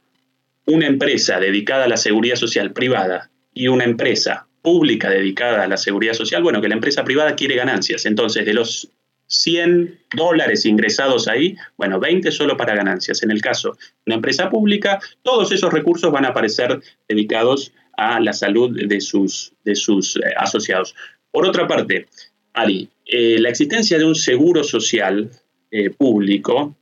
una 0.65 0.88
empresa 0.88 1.39
dedicada 1.39 1.86
a 1.86 1.88
la 1.88 1.97
seguridad 1.97 2.38
social 2.38 2.73
privada 2.73 3.29
y 3.53 3.67
una 3.67 3.83
empresa 3.83 4.47
pública 4.63 5.09
dedicada 5.09 5.63
a 5.63 5.67
la 5.67 5.77
seguridad 5.77 6.13
social? 6.13 6.41
Bueno, 6.41 6.62
que 6.62 6.69
la 6.69 6.75
empresa 6.75 7.03
privada 7.03 7.36
quiere 7.36 7.55
ganancias. 7.55 8.05
Entonces, 8.05 8.45
de 8.45 8.53
los 8.55 8.89
100 9.27 9.99
dólares 10.15 10.65
ingresados 10.65 11.27
ahí, 11.27 11.55
bueno, 11.77 11.99
20 11.99 12.31
solo 12.31 12.57
para 12.57 12.75
ganancias. 12.75 13.23
En 13.23 13.31
el 13.31 13.41
caso 13.41 13.71
de 13.71 13.77
una 14.07 14.15
empresa 14.15 14.49
pública, 14.49 14.99
todos 15.21 15.51
esos 15.51 15.71
recursos 15.71 16.12
van 16.12 16.25
a 16.25 16.29
aparecer 16.29 16.81
dedicados 17.07 17.73
a 17.97 18.19
la 18.19 18.33
salud 18.33 18.75
de 18.88 19.01
sus, 19.01 19.53
de 19.63 19.75
sus 19.75 20.15
eh, 20.17 20.21
asociados. 20.38 20.95
Por 21.31 21.45
otra 21.45 21.67
parte, 21.67 22.07
Ari, 22.53 22.89
eh, 23.05 23.38
la 23.39 23.49
existencia 23.49 23.97
de 23.97 24.05
un 24.05 24.15
seguro 24.15 24.63
social 24.63 25.31
eh, 25.73 25.89
público 25.89 26.75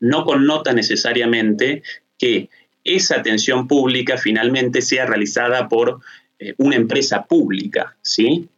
no 0.00 0.24
connota 0.24 0.72
necesariamente 0.72 1.82
que 2.16 2.48
esa 2.84 3.16
atención 3.16 3.68
pública 3.68 4.16
finalmente 4.16 4.80
sea 4.80 5.06
realizada 5.06 5.68
por 5.68 6.00
una 6.58 6.74
empresa 6.74 7.24
pública, 7.24 7.96
¿sí? 8.02 8.48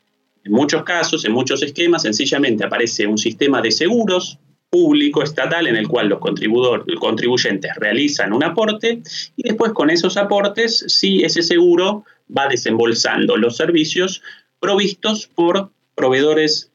En 0.44 0.52
muchos 0.52 0.84
casos, 0.84 1.24
en 1.26 1.32
muchos 1.32 1.62
esquemas, 1.62 2.02
sencillamente 2.02 2.64
aparece 2.64 3.06
un 3.06 3.18
sistema 3.18 3.60
de 3.60 3.70
seguros 3.70 4.38
público 4.74 5.22
estatal 5.22 5.68
en 5.68 5.76
el 5.76 5.86
cual 5.86 6.08
los 6.08 6.18
contribuyentes 6.18 7.70
realizan 7.76 8.32
un 8.32 8.42
aporte 8.42 9.00
y 9.36 9.42
después 9.44 9.72
con 9.72 9.88
esos 9.88 10.16
aportes, 10.16 10.84
sí, 10.88 11.22
ese 11.22 11.42
seguro 11.42 12.04
va 12.36 12.48
desembolsando 12.48 13.36
los 13.36 13.56
servicios 13.56 14.20
provistos 14.58 15.28
por 15.28 15.70
proveedores 15.94 16.72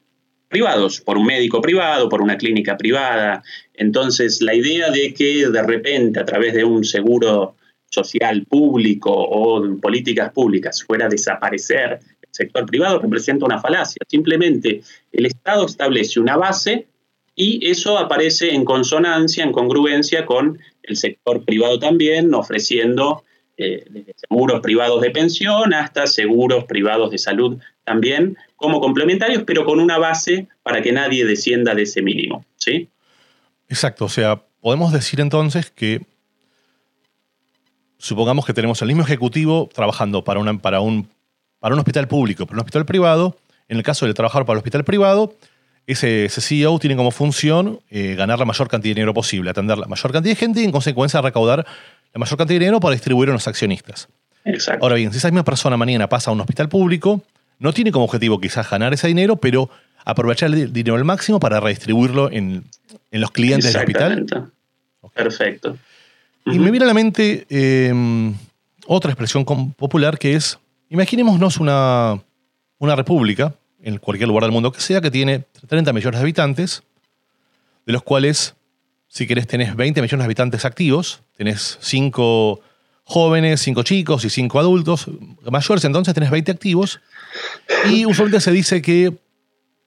privados, 0.49 0.99
por 0.99 1.17
un 1.17 1.25
médico 1.25 1.61
privado, 1.61 2.09
por 2.09 2.21
una 2.21 2.37
clínica 2.37 2.75
privada. 2.75 3.43
Entonces, 3.73 4.41
la 4.41 4.55
idea 4.55 4.89
de 4.91 5.13
que 5.13 5.47
de 5.47 5.63
repente 5.63 6.19
a 6.19 6.25
través 6.25 6.53
de 6.53 6.63
un 6.63 6.83
seguro 6.83 7.55
social 7.89 8.45
público 8.45 9.11
o 9.11 9.77
políticas 9.77 10.31
públicas 10.31 10.83
fuera 10.83 11.05
a 11.05 11.09
desaparecer 11.09 11.99
el 12.21 12.29
sector 12.31 12.65
privado 12.65 12.99
representa 12.99 13.45
una 13.45 13.59
falacia. 13.59 14.01
Simplemente 14.07 14.81
el 15.11 15.25
Estado 15.25 15.65
establece 15.65 16.19
una 16.19 16.37
base 16.37 16.87
y 17.35 17.67
eso 17.69 17.97
aparece 17.97 18.53
en 18.53 18.65
consonancia, 18.65 19.43
en 19.43 19.51
congruencia 19.51 20.25
con 20.25 20.59
el 20.83 20.97
sector 20.97 21.43
privado 21.45 21.79
también, 21.79 22.33
ofreciendo 22.33 23.23
eh, 23.57 23.83
seguros 24.15 24.61
privados 24.61 25.01
de 25.01 25.11
pensión 25.11 25.73
hasta 25.73 26.07
seguros 26.07 26.65
privados 26.65 27.11
de 27.11 27.17
salud 27.17 27.57
también 27.89 28.37
como 28.55 28.81
complementarios, 28.81 29.41
pero 29.47 29.65
con 29.65 29.79
una 29.79 29.97
base 29.97 30.47
para 30.61 30.83
que 30.83 30.91
nadie 30.91 31.25
descienda 31.25 31.73
de 31.73 31.81
ese 31.81 32.03
mínimo. 32.03 32.45
¿sí? 32.55 32.87
Exacto, 33.67 34.05
o 34.05 34.09
sea, 34.09 34.43
podemos 34.61 34.93
decir 34.93 35.19
entonces 35.19 35.71
que 35.71 36.01
supongamos 37.97 38.45
que 38.45 38.53
tenemos 38.53 38.79
el 38.83 38.89
mismo 38.89 39.01
ejecutivo 39.01 39.67
trabajando 39.73 40.23
para, 40.23 40.39
una, 40.39 40.55
para, 40.59 40.81
un, 40.81 41.09
para 41.57 41.73
un 41.73 41.79
hospital 41.79 42.07
público, 42.07 42.45
para 42.45 42.57
un 42.57 42.59
hospital 42.59 42.85
privado, 42.85 43.35
en 43.67 43.77
el 43.77 43.83
caso 43.83 44.05
de 44.05 44.13
trabajar 44.13 44.45
para 44.45 44.53
el 44.53 44.59
hospital 44.59 44.83
privado, 44.83 45.33
ese, 45.87 46.29
CEO 46.29 46.77
tiene 46.77 46.95
como 46.95 47.09
función 47.09 47.79
eh, 47.89 48.13
ganar 48.13 48.37
la 48.37 48.45
mayor 48.45 48.67
cantidad 48.67 48.91
de 48.91 48.99
dinero 48.99 49.15
posible, 49.15 49.49
atender 49.49 49.79
la 49.79 49.87
mayor 49.87 50.11
cantidad 50.11 50.35
de 50.35 50.39
gente 50.39 50.61
y 50.61 50.65
en 50.65 50.71
consecuencia 50.71 51.19
recaudar 51.21 51.65
la 52.13 52.19
mayor 52.19 52.37
cantidad 52.37 52.59
de 52.59 52.65
dinero 52.65 52.79
para 52.79 52.93
distribuir 52.93 53.29
a 53.29 53.33
los 53.33 53.47
accionistas. 53.47 54.09
Exacto. 54.45 54.85
Ahora 54.85 54.95
bien, 54.95 55.11
si 55.11 55.17
esa 55.17 55.29
misma 55.29 55.43
persona 55.43 55.75
mañana 55.75 56.07
pasa 56.07 56.29
a 56.29 56.33
un 56.33 56.41
hospital 56.41 56.69
público, 56.69 57.23
no 57.59 57.73
tiene 57.73 57.91
como 57.91 58.05
objetivo 58.05 58.39
quizás 58.39 58.69
ganar 58.69 58.93
ese 58.93 59.07
dinero, 59.07 59.35
pero 59.35 59.69
aprovechar 60.05 60.51
el 60.51 60.73
dinero 60.73 60.95
al 60.95 61.03
máximo 61.03 61.39
para 61.39 61.59
redistribuirlo 61.59 62.31
en, 62.31 62.63
los 63.11 63.31
clientes 63.31 63.73
del 63.73 63.81
hospital. 63.81 64.51
Perfecto. 65.13 65.77
Y 66.45 66.57
me 66.57 66.71
viene 66.71 66.85
a 66.85 66.87
la 66.87 66.93
mente 66.93 67.45
em, 67.49 68.33
otra 68.87 69.11
expresión 69.11 69.45
popular 69.45 70.17
que 70.17 70.35
es, 70.35 70.57
imaginémonos 70.89 71.57
una, 71.57 72.19
una 72.79 72.95
república 72.95 73.53
en 73.81 73.97
cualquier 73.97 74.27
lugar 74.27 74.43
del 74.43 74.51
mundo 74.51 74.71
que 74.71 74.81
sea, 74.81 75.01
que 75.01 75.11
tiene 75.11 75.45
30 75.67 75.93
millones 75.93 76.19
de 76.19 76.23
habitantes, 76.23 76.83
de 77.85 77.93
los 77.93 78.03
cuales, 78.03 78.55
si 79.07 79.27
querés, 79.27 79.47
tenés 79.47 79.75
20 79.75 80.01
millones 80.01 80.19
de 80.19 80.25
habitantes 80.25 80.65
activos, 80.65 81.21
tenés 81.37 81.77
5 81.81 82.61
jóvenes, 83.03 83.61
5 83.61 83.83
chicos 83.83 84.25
y 84.25 84.29
5 84.29 84.59
adultos 84.59 85.07
mayores, 85.49 85.83
entonces 85.85 86.13
tenés 86.13 86.31
20 86.31 86.51
activos. 86.51 86.99
Y 87.89 88.05
usualmente 88.05 88.41
se 88.41 88.51
dice 88.51 88.81
que, 88.81 89.17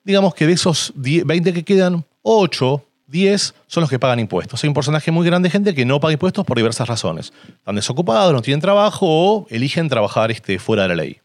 digamos 0.05 0.35
que 0.35 0.47
de 0.47 0.53
esos 0.53 0.93
20 0.95 1.53
que 1.53 1.65
quedan, 1.65 2.05
8, 2.23 2.85
10 3.07 3.55
son 3.67 3.83
los 3.83 3.91
que 3.91 3.99
pagan 3.99 4.19
impuestos. 4.19 4.63
Hay 4.63 4.69
un 4.69 4.75
porcentaje 4.75 5.11
muy 5.11 5.27
grande 5.27 5.49
de 5.49 5.51
gente 5.51 5.75
que 5.75 5.85
no 5.85 6.01
paga 6.01 6.13
impuestos 6.13 6.45
por 6.45 6.57
diversas 6.57 6.89
razones. 6.89 7.33
Están 7.59 7.77
desocupados, 7.77 8.33
no 8.33 8.43
tienen 8.43 8.61
trabajo 8.61 9.07
o 9.09 9.47
eligen 9.51 9.89
trabajar 9.89 10.31
este, 10.31 10.59
fuera 10.59 10.85
de 10.85 10.89
la 10.89 10.95
ley. 10.97 11.21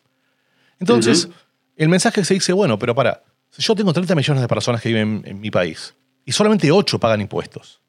Entonces, 0.79 1.29
el 1.75 1.89
mensaje 1.89 2.23
se 2.25 2.35
dice, 2.35 2.53
bueno, 2.53 2.77
pero 2.77 2.93
para, 2.93 3.23
si 3.49 3.61
yo 3.61 3.75
tengo 3.75 3.93
30 3.93 4.13
millones 4.15 4.41
de 4.41 4.47
personas 4.47 4.81
que 4.81 4.89
viven 4.89 5.23
en, 5.25 5.39
mi 5.39 5.49
país 5.49 5.95
y 6.25 6.31
solamente 6.31 6.71
8 6.71 6.99
pagan 6.99 7.21
impuestos, 7.21 7.81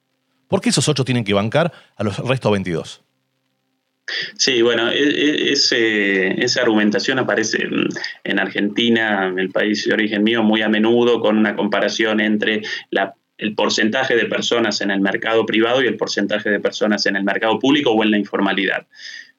¿por 0.47 0.61
qué 0.61 0.71
esos 0.71 0.88
8 0.88 1.05
tienen 1.05 1.25
que 1.25 1.35
bancar 1.35 1.73
a 1.97 2.05
los 2.05 2.17
restos 2.19 2.53
22? 2.53 3.03
Sí, 4.37 4.62
bueno, 4.62 4.90
e, 4.90 5.53
e, 5.53 5.53
esa 5.53 6.62
argumentación 6.62 7.18
aparece 7.18 7.66
en 8.25 8.38
Argentina, 8.38 9.33
el 9.37 9.51
país 9.51 9.85
de 9.85 9.92
origen 9.92 10.25
mío, 10.25 10.42
muy 10.42 10.62
a 10.62 10.68
menudo 10.68 11.21
con 11.21 11.38
una 11.38 11.57
comparación 11.57 12.21
entre 12.21 12.62
el 13.38 13.55
porcentaje 13.55 14.16
de 14.16 14.27
personas 14.27 14.81
en 14.81 14.90
el 14.90 15.01
mercado 15.01 15.47
privado 15.47 15.83
y 15.83 15.87
el 15.87 15.97
porcentaje 15.97 16.51
de 16.51 16.61
personas 16.61 17.07
en 17.07 17.16
el 17.16 17.25
mercado 17.25 17.59
público 17.59 17.90
o 17.90 18.03
en 18.03 18.11
la 18.11 18.18
informalidad. 18.18 18.87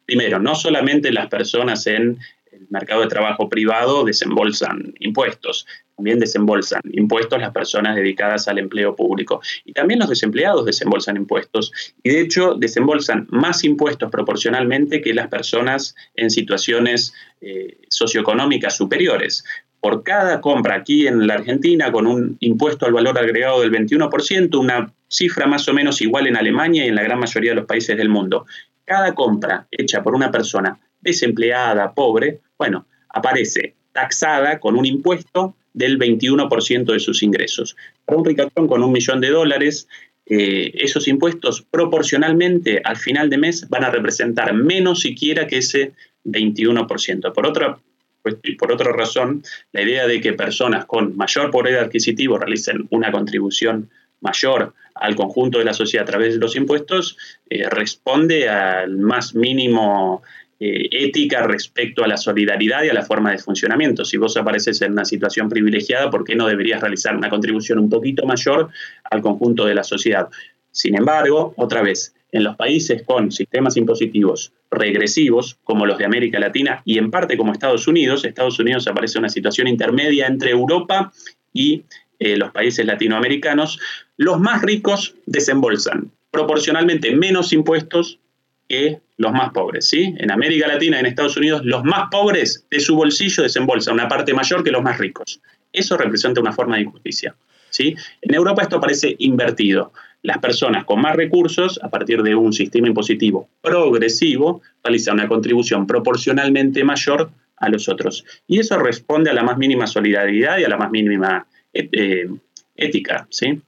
Primero, 0.05 0.39
no 0.39 0.55
solamente 0.55 1.11
las 1.11 1.27
personas 1.27 1.85
en 1.87 2.17
el 2.51 2.67
mercado 2.69 3.01
de 3.01 3.07
trabajo 3.07 3.49
privado 3.49 4.03
desembolsan 4.03 4.93
impuestos, 4.99 5.67
también 5.99 6.19
desembolsan 6.19 6.79
impuestos 6.93 7.41
las 7.41 7.51
personas 7.51 7.93
dedicadas 7.93 8.47
al 8.47 8.57
empleo 8.57 8.95
público. 8.95 9.41
Y 9.65 9.73
también 9.73 9.99
los 9.99 10.07
desempleados 10.07 10.65
desembolsan 10.65 11.17
impuestos. 11.17 11.73
Y 12.01 12.11
de 12.11 12.21
hecho 12.21 12.53
desembolsan 12.53 13.27
más 13.31 13.65
impuestos 13.65 14.09
proporcionalmente 14.09 15.01
que 15.01 15.13
las 15.13 15.27
personas 15.27 15.95
en 16.15 16.29
situaciones 16.29 17.13
eh, 17.41 17.81
socioeconómicas 17.89 18.77
superiores. 18.77 19.43
por 19.81 20.03
cada 20.03 20.41
compra 20.41 20.75
aquí 20.75 21.07
en 21.07 21.25
la 21.25 21.35
Argentina 21.35 21.89
con 21.89 22.05
un 22.05 22.35
impuesto 22.41 22.85
al 22.85 22.91
valor 22.91 23.17
agregado 23.17 23.61
del 23.61 23.71
21%, 23.71 24.57
una 24.59 24.93
cifra 25.07 25.47
más 25.47 25.67
o 25.69 25.73
menos 25.73 26.01
igual 26.01 26.27
en 26.27 26.35
Alemania 26.35 26.85
y 26.85 26.89
en 26.89 26.95
la 26.95 27.03
gran 27.03 27.19
mayoría 27.19 27.51
de 27.51 27.55
los 27.55 27.65
países 27.65 27.95
del 27.97 28.09
mundo. 28.09 28.45
Cada 28.85 29.13
compra 29.15 29.67
hecha 29.71 30.03
por 30.03 30.15
una 30.15 30.31
persona 30.31 30.79
desempleada, 30.99 31.93
pobre, 31.93 32.39
bueno, 32.57 32.87
aparece 33.09 33.75
taxada 33.93 34.59
con 34.59 34.75
un 34.77 34.85
impuesto 34.85 35.55
del 35.73 35.97
21% 35.97 36.91
de 36.91 36.99
sus 36.99 37.23
ingresos. 37.23 37.75
Para 38.05 38.19
un 38.19 38.25
ricachón 38.25 38.67
con 38.67 38.83
un 38.83 38.91
millón 38.91 39.21
de 39.21 39.29
dólares, 39.29 39.87
eh, 40.25 40.71
esos 40.75 41.07
impuestos 41.07 41.63
proporcionalmente 41.69 42.81
al 42.83 42.97
final 42.97 43.29
de 43.29 43.37
mes 43.37 43.67
van 43.69 43.83
a 43.83 43.89
representar 43.89 44.53
menos 44.53 45.01
siquiera 45.01 45.47
que 45.47 45.57
ese 45.57 45.93
21%. 46.23 47.33
Por 47.33 47.47
otra, 47.47 47.79
pues, 48.21 48.35
por 48.57 48.71
otra 48.71 48.91
razón, 48.91 49.43
la 49.71 49.81
idea 49.81 50.05
de 50.05 50.21
que 50.21 50.33
personas 50.33 50.85
con 50.85 51.17
mayor 51.17 51.49
poder 51.49 51.79
adquisitivo 51.79 52.37
realicen 52.37 52.87
una 52.91 53.11
contribución 53.11 53.89
mayor 54.21 54.73
al 54.95 55.15
conjunto 55.15 55.59
de 55.59 55.65
la 55.65 55.73
sociedad 55.73 56.03
a 56.03 56.11
través 56.11 56.33
de 56.33 56.39
los 56.39 56.55
impuestos 56.55 57.17
eh, 57.49 57.69
responde 57.69 58.49
al 58.49 58.97
más 58.97 59.33
mínimo 59.33 60.21
eh, 60.59 60.89
ética 60.91 61.43
respecto 61.43 62.03
a 62.03 62.07
la 62.07 62.17
solidaridad 62.17 62.83
y 62.83 62.89
a 62.89 62.93
la 62.93 63.03
forma 63.03 63.31
de 63.31 63.37
funcionamiento. 63.37 64.03
Si 64.03 64.17
vos 64.17 64.35
apareces 64.35 64.81
en 64.81 64.91
una 64.91 65.05
situación 65.05 65.47
privilegiada, 65.47 66.09
¿por 66.09 66.25
qué 66.25 66.35
no 66.35 66.47
deberías 66.47 66.81
realizar 66.81 67.15
una 67.15 67.29
contribución 67.29 67.79
un 67.79 67.89
poquito 67.89 68.25
mayor 68.25 68.69
al 69.09 69.21
conjunto 69.21 69.65
de 69.65 69.75
la 69.75 69.83
sociedad? 69.83 70.27
Sin 70.71 70.95
embargo, 70.95 71.53
otra 71.55 71.81
vez, 71.81 72.13
en 72.31 72.43
los 72.43 72.55
países 72.55 73.03
con 73.03 73.31
sistemas 73.31 73.77
impositivos 73.77 74.51
regresivos, 74.69 75.57
como 75.63 75.85
los 75.85 75.97
de 75.97 76.05
América 76.05 76.39
Latina 76.39 76.81
y 76.85 76.97
en 76.97 77.09
parte 77.09 77.37
como 77.37 77.53
Estados 77.53 77.87
Unidos, 77.87 78.25
Estados 78.25 78.59
Unidos 78.59 78.87
aparece 78.87 79.17
en 79.17 79.23
una 79.23 79.29
situación 79.29 79.67
intermedia 79.67 80.27
entre 80.27 80.51
Europa 80.51 81.11
y 81.53 81.85
eh, 82.19 82.37
los 82.37 82.51
países 82.51 82.85
latinoamericanos, 82.85 83.79
los 84.17 84.39
más 84.39 84.61
ricos 84.61 85.15
desembolsan 85.25 86.11
proporcionalmente 86.31 87.15
menos 87.15 87.53
impuestos 87.53 88.19
que 88.67 88.99
los 89.19 89.33
más 89.33 89.51
pobres. 89.51 89.87
¿sí? 89.87 90.15
En 90.17 90.31
América 90.31 90.67
Latina 90.67 90.99
en 90.99 91.05
Estados 91.05 91.35
Unidos, 91.37 91.61
los 91.65 91.83
más 91.83 92.09
pobres 92.09 92.65
de 92.71 92.79
su 92.79 92.95
bolsillo 92.95 93.43
desembolsan 93.43 93.93
una 93.93 94.07
parte 94.07 94.33
mayor 94.33 94.63
que 94.63 94.71
los 94.71 94.81
más 94.81 94.97
ricos. 94.97 95.41
Eso 95.71 95.97
representa 95.97 96.41
una 96.41 96.53
forma 96.53 96.77
de 96.77 96.83
injusticia. 96.83 97.35
¿sí? 97.69 97.95
En 98.21 98.33
Europa 98.33 98.63
esto 98.63 98.79
parece 98.79 99.15
invertido. 99.19 99.91
Las 100.21 100.37
personas 100.37 100.85
con 100.85 101.01
más 101.01 101.15
recursos, 101.17 101.79
a 101.83 101.89
partir 101.89 102.23
de 102.23 102.33
un 102.33 102.53
sistema 102.53 102.87
impositivo 102.87 103.49
progresivo, 103.61 104.61
realizan 104.83 105.15
una 105.15 105.27
contribución 105.27 105.85
proporcionalmente 105.85 106.83
mayor 106.85 107.29
a 107.57 107.67
los 107.67 107.89
otros. 107.89 108.23
Y 108.47 108.59
eso 108.59 108.77
responde 108.79 109.29
a 109.29 109.33
la 109.33 109.43
más 109.43 109.57
mínima 109.57 109.85
solidaridad 109.85 110.59
y 110.59 110.63
a 110.63 110.69
la 110.69 110.77
más 110.77 110.91
mínima 110.91 111.45
eh, 111.73 112.29
ética. 112.77 113.27
¿sí? 113.29 113.61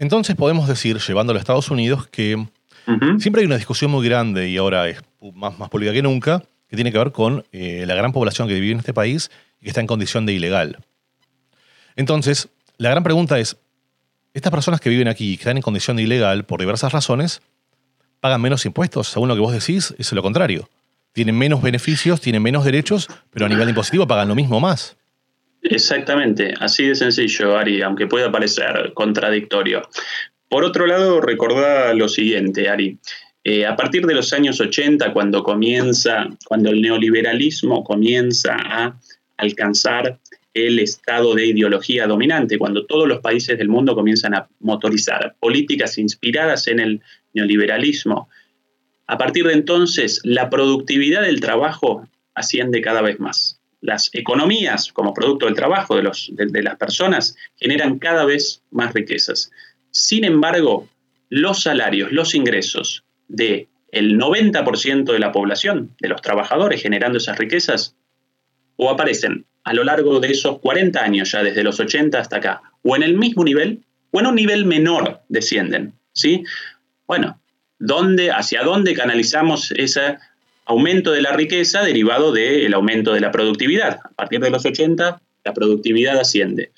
Entonces 0.00 0.34
podemos 0.34 0.66
decir, 0.66 0.98
llevándolo 0.98 1.38
a 1.38 1.40
Estados 1.40 1.70
Unidos, 1.70 2.08
que 2.08 2.48
Siempre 3.18 3.40
hay 3.40 3.46
una 3.46 3.56
discusión 3.56 3.90
muy 3.90 4.06
grande 4.06 4.48
y 4.48 4.56
ahora 4.56 4.88
es 4.88 5.00
más, 5.34 5.58
más 5.58 5.68
política 5.68 5.92
que 5.92 6.02
nunca, 6.02 6.42
que 6.68 6.76
tiene 6.76 6.90
que 6.90 6.98
ver 6.98 7.12
con 7.12 7.44
eh, 7.52 7.84
la 7.86 7.94
gran 7.94 8.12
población 8.12 8.48
que 8.48 8.54
vive 8.54 8.72
en 8.72 8.78
este 8.78 8.94
país 8.94 9.30
y 9.60 9.64
que 9.64 9.68
está 9.68 9.80
en 9.80 9.86
condición 9.86 10.26
de 10.26 10.32
ilegal. 10.32 10.78
Entonces, 11.96 12.48
la 12.78 12.90
gran 12.90 13.02
pregunta 13.02 13.38
es, 13.38 13.58
estas 14.34 14.50
personas 14.50 14.80
que 14.80 14.88
viven 14.88 15.08
aquí 15.08 15.32
y 15.32 15.36
que 15.36 15.42
están 15.42 15.58
en 15.58 15.62
condición 15.62 15.96
de 15.96 16.04
ilegal 16.04 16.44
por 16.44 16.60
diversas 16.60 16.92
razones, 16.92 17.42
pagan 18.20 18.40
menos 18.40 18.64
impuestos, 18.64 19.08
según 19.08 19.28
lo 19.28 19.34
que 19.34 19.40
vos 19.40 19.52
decís, 19.52 19.94
es 19.98 20.12
lo 20.12 20.22
contrario. 20.22 20.68
Tienen 21.12 21.36
menos 21.36 21.60
beneficios, 21.60 22.20
tienen 22.20 22.42
menos 22.42 22.64
derechos, 22.64 23.08
pero 23.30 23.46
a 23.46 23.48
nivel 23.48 23.68
impositivo 23.68 24.06
pagan 24.06 24.28
lo 24.28 24.34
mismo 24.34 24.58
más. 24.58 24.96
Exactamente, 25.62 26.54
así 26.58 26.86
de 26.86 26.94
sencillo, 26.94 27.56
Ari, 27.56 27.82
aunque 27.82 28.06
pueda 28.06 28.32
parecer 28.32 28.92
contradictorio. 28.94 29.82
Por 30.52 30.66
otro 30.66 30.86
lado, 30.86 31.22
recordá 31.22 31.94
lo 31.94 32.10
siguiente, 32.10 32.68
Ari. 32.68 32.98
Eh, 33.42 33.64
a 33.64 33.74
partir 33.74 34.04
de 34.04 34.14
los 34.14 34.34
años 34.34 34.60
80, 34.60 35.14
cuando 35.14 35.42
comienza, 35.42 36.28
cuando 36.44 36.68
el 36.68 36.82
neoliberalismo 36.82 37.82
comienza 37.82 38.54
a 38.60 39.00
alcanzar 39.38 40.18
el 40.52 40.78
estado 40.78 41.34
de 41.34 41.46
ideología 41.46 42.06
dominante, 42.06 42.58
cuando 42.58 42.84
todos 42.84 43.08
los 43.08 43.20
países 43.20 43.56
del 43.56 43.70
mundo 43.70 43.94
comienzan 43.94 44.34
a 44.34 44.46
motorizar 44.60 45.36
políticas 45.40 45.96
inspiradas 45.96 46.66
en 46.66 46.80
el 46.80 47.00
neoliberalismo, 47.32 48.28
a 49.06 49.16
partir 49.16 49.46
de 49.46 49.54
entonces 49.54 50.20
la 50.22 50.50
productividad 50.50 51.22
del 51.22 51.40
trabajo 51.40 52.06
asciende 52.34 52.82
cada 52.82 53.00
vez 53.00 53.18
más. 53.18 53.58
Las 53.80 54.10
economías, 54.12 54.92
como 54.92 55.14
producto 55.14 55.46
del 55.46 55.54
trabajo 55.56 55.96
de, 55.96 56.02
los, 56.02 56.30
de 56.34 56.62
las 56.62 56.76
personas, 56.76 57.36
generan 57.56 57.98
cada 57.98 58.26
vez 58.26 58.62
más 58.70 58.92
riquezas. 58.92 59.50
Sin 59.92 60.24
embargo, 60.24 60.88
los 61.28 61.62
salarios, 61.62 62.12
los 62.12 62.34
ingresos 62.34 63.04
del 63.28 63.68
el 63.92 64.18
90% 64.18 65.12
de 65.12 65.18
la 65.18 65.32
población, 65.32 65.94
de 66.00 66.08
los 66.08 66.22
trabajadores 66.22 66.82
generando 66.82 67.18
esas 67.18 67.38
riquezas, 67.38 67.94
o 68.76 68.90
aparecen 68.90 69.44
a 69.64 69.74
lo 69.74 69.84
largo 69.84 70.18
de 70.18 70.28
esos 70.28 70.58
40 70.60 70.98
años, 71.00 71.30
ya 71.30 71.42
desde 71.42 71.62
los 71.62 71.78
80 71.78 72.18
hasta 72.18 72.38
acá, 72.38 72.62
o 72.82 72.96
en 72.96 73.02
el 73.02 73.16
mismo 73.16 73.44
nivel, 73.44 73.84
o 74.10 74.20
en 74.20 74.26
un 74.26 74.34
nivel 74.34 74.64
menor 74.64 75.20
descienden. 75.28 75.92
¿sí? 76.14 76.42
Bueno, 77.06 77.38
¿dónde, 77.78 78.30
¿hacia 78.30 78.62
dónde 78.62 78.94
canalizamos 78.94 79.72
ese 79.72 80.16
aumento 80.64 81.12
de 81.12 81.22
la 81.22 81.32
riqueza 81.32 81.82
derivado 81.82 82.32
del 82.32 82.72
aumento 82.72 83.12
de 83.12 83.20
la 83.20 83.30
productividad? 83.30 84.00
A 84.02 84.10
partir 84.10 84.40
de 84.40 84.50
los 84.50 84.64
80, 84.64 85.20
la 85.44 85.54
productividad 85.54 86.18
asciende. 86.18 86.72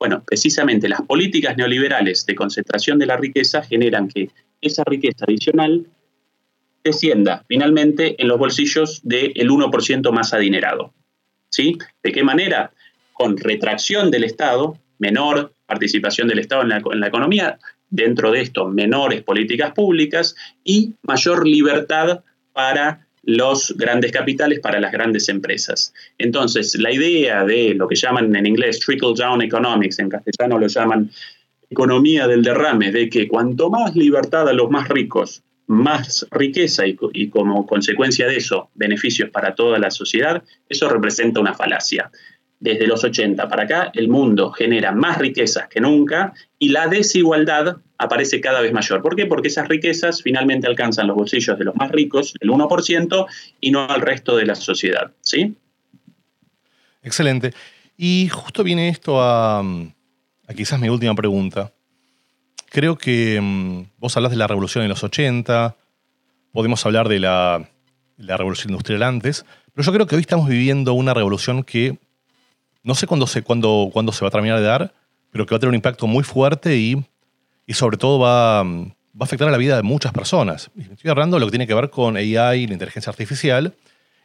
Bueno, 0.00 0.24
precisamente 0.24 0.88
las 0.88 1.02
políticas 1.02 1.58
neoliberales 1.58 2.24
de 2.24 2.34
concentración 2.34 2.98
de 2.98 3.04
la 3.04 3.18
riqueza 3.18 3.62
generan 3.62 4.08
que 4.08 4.30
esa 4.62 4.82
riqueza 4.86 5.26
adicional 5.28 5.86
descienda 6.82 7.44
finalmente 7.46 8.20
en 8.20 8.26
los 8.28 8.38
bolsillos 8.38 9.02
del 9.04 9.34
1% 9.34 10.10
más 10.10 10.32
adinerado. 10.32 10.94
¿Sí? 11.50 11.76
¿De 12.02 12.12
qué 12.12 12.24
manera? 12.24 12.72
Con 13.12 13.36
retracción 13.36 14.10
del 14.10 14.24
Estado, 14.24 14.78
menor 14.98 15.52
participación 15.66 16.28
del 16.28 16.38
Estado 16.38 16.62
en 16.62 16.70
la, 16.70 16.78
en 16.78 17.00
la 17.00 17.08
economía, 17.08 17.58
dentro 17.90 18.30
de 18.30 18.40
esto 18.40 18.68
menores 18.68 19.22
políticas 19.22 19.72
públicas 19.72 20.34
y 20.64 20.94
mayor 21.02 21.46
libertad 21.46 22.24
para 22.54 23.06
los 23.22 23.74
grandes 23.76 24.12
capitales 24.12 24.60
para 24.60 24.80
las 24.80 24.92
grandes 24.92 25.28
empresas. 25.28 25.92
Entonces, 26.18 26.74
la 26.78 26.92
idea 26.92 27.44
de 27.44 27.74
lo 27.74 27.86
que 27.86 27.94
llaman 27.94 28.34
en 28.34 28.46
inglés 28.46 28.80
trickle 28.80 29.14
down 29.16 29.42
economics, 29.42 29.98
en 29.98 30.08
castellano 30.08 30.58
lo 30.58 30.66
llaman 30.66 31.10
economía 31.68 32.26
del 32.26 32.42
derrame, 32.42 32.90
de 32.90 33.08
que 33.08 33.28
cuanto 33.28 33.70
más 33.70 33.94
libertad 33.94 34.48
a 34.48 34.52
los 34.52 34.70
más 34.70 34.88
ricos, 34.88 35.42
más 35.66 36.26
riqueza 36.32 36.86
y, 36.86 36.98
y 37.12 37.28
como 37.28 37.66
consecuencia 37.66 38.26
de 38.26 38.36
eso, 38.36 38.70
beneficios 38.74 39.30
para 39.30 39.54
toda 39.54 39.78
la 39.78 39.90
sociedad, 39.90 40.42
eso 40.68 40.88
representa 40.88 41.40
una 41.40 41.54
falacia 41.54 42.10
desde 42.60 42.86
los 42.86 43.02
80 43.02 43.48
para 43.48 43.64
acá, 43.64 43.90
el 43.94 44.08
mundo 44.08 44.52
genera 44.52 44.92
más 44.92 45.18
riquezas 45.18 45.66
que 45.68 45.80
nunca 45.80 46.34
y 46.58 46.68
la 46.68 46.86
desigualdad 46.86 47.78
aparece 47.96 48.40
cada 48.40 48.60
vez 48.60 48.72
mayor. 48.72 49.02
¿Por 49.02 49.16
qué? 49.16 49.26
Porque 49.26 49.48
esas 49.48 49.66
riquezas 49.66 50.22
finalmente 50.22 50.66
alcanzan 50.66 51.06
los 51.06 51.16
bolsillos 51.16 51.58
de 51.58 51.64
los 51.64 51.74
más 51.74 51.90
ricos, 51.90 52.34
el 52.38 52.50
1%, 52.50 53.26
y 53.60 53.70
no 53.70 53.88
al 53.88 54.02
resto 54.02 54.36
de 54.36 54.46
la 54.46 54.54
sociedad. 54.54 55.12
¿Sí? 55.22 55.56
Excelente. 57.02 57.52
Y 57.96 58.28
justo 58.28 58.62
viene 58.62 58.90
esto 58.90 59.20
a, 59.20 59.64
quizás 60.54 60.78
mi 60.78 60.90
última 60.90 61.14
pregunta. 61.14 61.72
Creo 62.68 62.96
que 62.96 63.40
mm, 63.40 63.98
vos 63.98 64.16
hablas 64.16 64.32
de 64.32 64.36
la 64.36 64.46
revolución 64.46 64.84
en 64.84 64.90
los 64.90 65.02
80, 65.02 65.76
podemos 66.52 66.84
hablar 66.84 67.08
de 67.08 67.20
la, 67.20 67.68
la 68.18 68.36
revolución 68.36 68.70
industrial 68.70 69.02
antes, 69.02 69.46
pero 69.74 69.86
yo 69.86 69.92
creo 69.92 70.06
que 70.06 70.16
hoy 70.16 70.20
estamos 70.20 70.48
viviendo 70.48 70.92
una 70.92 71.14
revolución 71.14 71.64
que 71.64 71.98
no 72.82 72.94
sé 72.94 73.06
cuándo 73.06 73.26
se, 73.26 73.42
cuándo, 73.42 73.90
cuándo 73.92 74.12
se 74.12 74.24
va 74.24 74.28
a 74.28 74.30
terminar 74.30 74.58
de 74.58 74.64
dar, 74.64 74.94
pero 75.30 75.46
que 75.46 75.54
va 75.54 75.56
a 75.56 75.60
tener 75.60 75.70
un 75.70 75.74
impacto 75.74 76.06
muy 76.06 76.24
fuerte 76.24 76.76
y, 76.76 77.04
y 77.66 77.74
sobre 77.74 77.96
todo 77.96 78.18
va, 78.18 78.62
va, 78.62 78.92
a 79.20 79.24
afectar 79.24 79.48
a 79.48 79.50
la 79.50 79.58
vida 79.58 79.76
de 79.76 79.82
muchas 79.82 80.12
personas. 80.12 80.70
Estoy 80.76 81.10
hablando 81.10 81.36
de 81.36 81.40
lo 81.40 81.46
que 81.46 81.52
tiene 81.52 81.66
que 81.66 81.74
ver 81.74 81.90
con 81.90 82.16
AI, 82.16 82.66
la 82.66 82.72
inteligencia 82.72 83.10
artificial. 83.10 83.74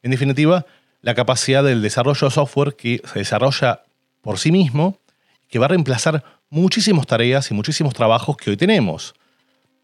En 0.02 0.12
definitiva, 0.12 0.66
la 1.02 1.14
capacidad 1.14 1.64
del 1.64 1.82
desarrollo 1.82 2.28
de 2.28 2.34
software 2.34 2.76
que 2.76 3.02
se 3.12 3.20
desarrolla 3.20 3.84
por 4.22 4.40
sí 4.40 4.52
mismo, 4.52 5.00
que 5.48 5.60
va 5.60 5.66
a 5.66 5.70
reemplazar 5.70 6.24
muchísimas 6.50 7.06
tareas 7.06 7.52
y 7.52 7.54
muchísimos 7.54 7.94
trabajos 7.94 8.38
que 8.38 8.50
hoy 8.50 8.58
tenemos. 8.58 9.14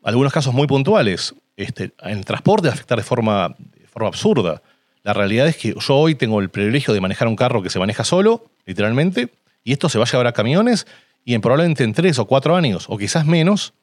Algunos 0.03 0.33
casos 0.33 0.53
muy 0.53 0.65
puntuales. 0.65 1.35
Este, 1.55 1.91
el 2.01 2.25
transporte 2.25 2.67
va 2.67 2.71
a 2.71 2.75
afectar 2.75 2.97
de 2.97 3.03
forma, 3.03 3.55
de 3.59 3.87
forma 3.87 4.07
absurda. 4.07 4.61
La 5.03 5.13
realidad 5.13 5.47
es 5.47 5.57
que 5.57 5.75
yo 5.77 5.95
hoy 5.95 6.15
tengo 6.15 6.39
el 6.39 6.49
privilegio 6.49 6.93
de 6.93 7.01
manejar 7.01 7.27
un 7.27 7.35
carro 7.35 7.61
que 7.61 7.69
se 7.69 7.79
maneja 7.79 8.03
solo, 8.03 8.50
literalmente, 8.71 9.29
y 9.63 9.73
esto 9.73 9.89
se 9.89 9.97
va 9.97 10.05
a 10.05 10.07
llevar 10.07 10.27
a 10.27 10.31
camiones 10.31 10.87
y 11.25 11.33
en 11.33 11.41
probablemente 11.41 11.83
en 11.83 11.93
tres 11.93 12.17
o 12.19 12.25
cuatro 12.25 12.55
años, 12.55 12.85
o 12.87 12.97
quizás 12.97 13.25
menos, 13.25 13.73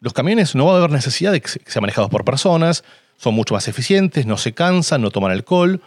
los 0.00 0.12
camiones 0.12 0.54
no 0.54 0.66
va 0.66 0.74
a 0.74 0.78
haber 0.78 0.90
necesidad 0.90 1.32
de 1.32 1.40
que 1.40 1.48
sean 1.48 1.82
manejados 1.82 2.08
por 2.08 2.24
personas, 2.24 2.84
son 3.18 3.34
mucho 3.34 3.54
más 3.54 3.68
eficientes, 3.68 4.26
no 4.26 4.36
se 4.36 4.52
cansan, 4.52 5.02
no 5.02 5.10
toman 5.10 5.32
alcohol, 5.32 5.80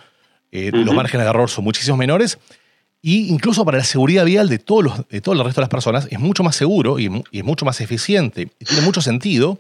eh, 0.52 0.71
los 0.74 0.93
márgenes 0.93 1.26
de 1.26 1.30
error 1.30 1.50
son 1.50 1.63
muchísimo 1.63 1.98
menores, 1.98 2.38
Y 3.02 3.28
incluso 3.28 3.63
para 3.65 3.78
la 3.78 3.84
seguridad 3.84 4.26
vial 4.26 4.50
de, 4.50 4.58
todos 4.58 4.84
los, 4.84 5.08
de 5.10 5.21
todo 5.21 5.36
el 5.36 5.43
resto 5.43 5.62
de 5.62 5.63
las 5.63 5.69
personas 5.69 6.08
es 6.10 6.19
mucho 6.19 6.43
más 6.43 6.56
seguro 6.56 6.98
y, 6.98 7.24
es 7.32 7.43
mucho 7.43 7.65
más 7.65 7.80
eficiente. 7.80 8.50
Y 8.60 8.65
tiene 8.65 8.82
mucho 8.82 9.02
sentido 9.02 9.60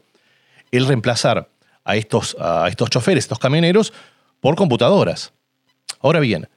el 0.71 0.87
reemplazar 0.87 1.47
a 1.83 1.95
estos, 1.95 2.35
a 2.39 2.67
estos 2.69 2.89
choferes, 2.89 3.25
estos 3.25 3.37
camioneros, 3.39 3.93
por 4.41 4.55
computadoras. 4.55 5.31
Ahora 6.01 6.19
bien, 6.19 6.47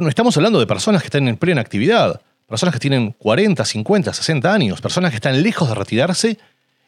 no 0.00 0.08
estamos 0.08 0.36
hablando 0.36 0.58
de 0.58 0.66
personas 0.66 1.02
que 1.02 1.08
están 1.08 1.28
en 1.28 1.36
plena 1.36 1.60
actividad, 1.60 2.20
personas 2.46 2.72
que 2.72 2.80
tienen 2.80 3.12
40, 3.12 3.64
50, 3.64 4.12
60 4.12 4.52
años, 4.52 4.80
personas 4.80 5.10
que 5.10 5.16
están 5.16 5.42
lejos 5.42 5.68
de 5.68 5.74
retirarse 5.74 6.38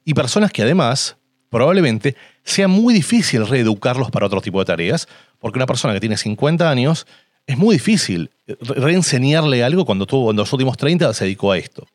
y 0.04 0.14
personas 0.14 0.52
que 0.52 0.62
además 0.62 1.16
probablemente 1.50 2.16
sea 2.42 2.68
muy 2.68 2.92
difícil 2.94 3.46
reeducarlos 3.46 4.10
para 4.10 4.26
otro 4.26 4.40
tipo 4.40 4.58
de 4.58 4.64
tareas, 4.64 5.08
porque 5.38 5.58
una 5.58 5.66
persona 5.66 5.94
que 5.94 6.00
tiene 6.00 6.16
50 6.16 6.68
años 6.68 7.06
es 7.46 7.56
muy 7.56 7.76
difícil 7.76 8.30
reenseñarle 8.46 9.62
algo 9.62 9.84
cuando 9.84 10.06
tuvo 10.06 10.30
en 10.30 10.36
los 10.36 10.52
últimos 10.52 10.76
30 10.76 11.12
se 11.14 11.24
dedicó 11.24 11.52
a 11.52 11.58
esto. 11.58 11.86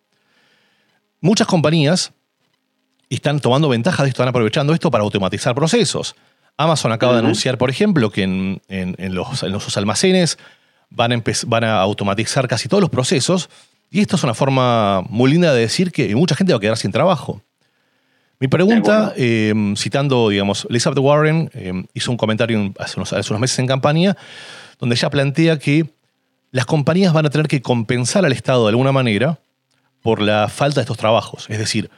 Muchas 1.19 1.47
compañías 1.47 2.13
están 3.09 3.39
tomando 3.39 3.69
ventaja 3.69 4.03
de 4.03 4.09
esto, 4.09 4.21
están 4.21 4.29
aprovechando 4.29 4.73
esto 4.73 4.89
para 4.89 5.03
automatizar 5.03 5.53
procesos. 5.53 6.15
Amazon 6.57 6.91
acaba 6.91 7.13
de 7.13 7.19
anunciar, 7.19 7.57
por 7.57 7.69
ejemplo, 7.69 8.09
que 8.09 8.23
en, 8.23 8.61
los, 9.15 9.77
almacenes 9.77 10.37
van 10.91 11.13
a, 11.13 11.23
van 11.47 11.63
a 11.63 11.81
automatizar 11.81 12.47
casi 12.47 12.69
todos 12.69 12.81
los 12.81 12.89
procesos. 12.89 13.49
Y 13.89 14.01
esto 14.01 14.15
es 14.15 14.23
una 14.23 14.33
forma 14.33 15.01
muy 15.09 15.31
linda 15.31 15.53
de 15.53 15.61
decir 15.61 15.91
que 15.91 16.15
mucha 16.15 16.35
gente 16.35 16.53
va 16.53 16.57
a 16.57 16.61
quedar 16.61 16.77
sin 16.77 16.91
trabajo. 16.91 17.41
Mi 18.39 18.47
pregunta, 18.47 19.13
eh, 19.17 19.53
citando, 19.77 20.29
digamos, 20.29 20.65
Elizabeth 20.69 20.97
Warren 20.99 21.51
eh, 21.53 21.83
hizo 21.93 22.11
un 22.11 22.17
comentario 22.17 22.73
hace 22.79 22.97
unos, 22.97 23.13
hace 23.13 23.31
unos 23.31 23.41
meses 23.41 23.59
en 23.59 23.67
campaña, 23.67 24.17
donde 24.79 24.95
ella 24.95 25.09
plantea 25.09 25.59
que 25.59 25.85
las 26.51 26.65
compañías 26.65 27.13
van 27.13 27.25
a 27.25 27.29
tener 27.29 27.47
que 27.47 27.61
compensar 27.61 28.25
al 28.25 28.31
Estado 28.31 28.63
de 28.63 28.69
alguna 28.69 28.91
manera 28.91 29.39
por 30.01 30.21
la 30.21 30.49
falta 30.49 30.79
de 30.79 30.81
estos 30.81 30.97
trabajos. 30.97 31.45
Es 31.49 31.59
decir, 31.59 31.91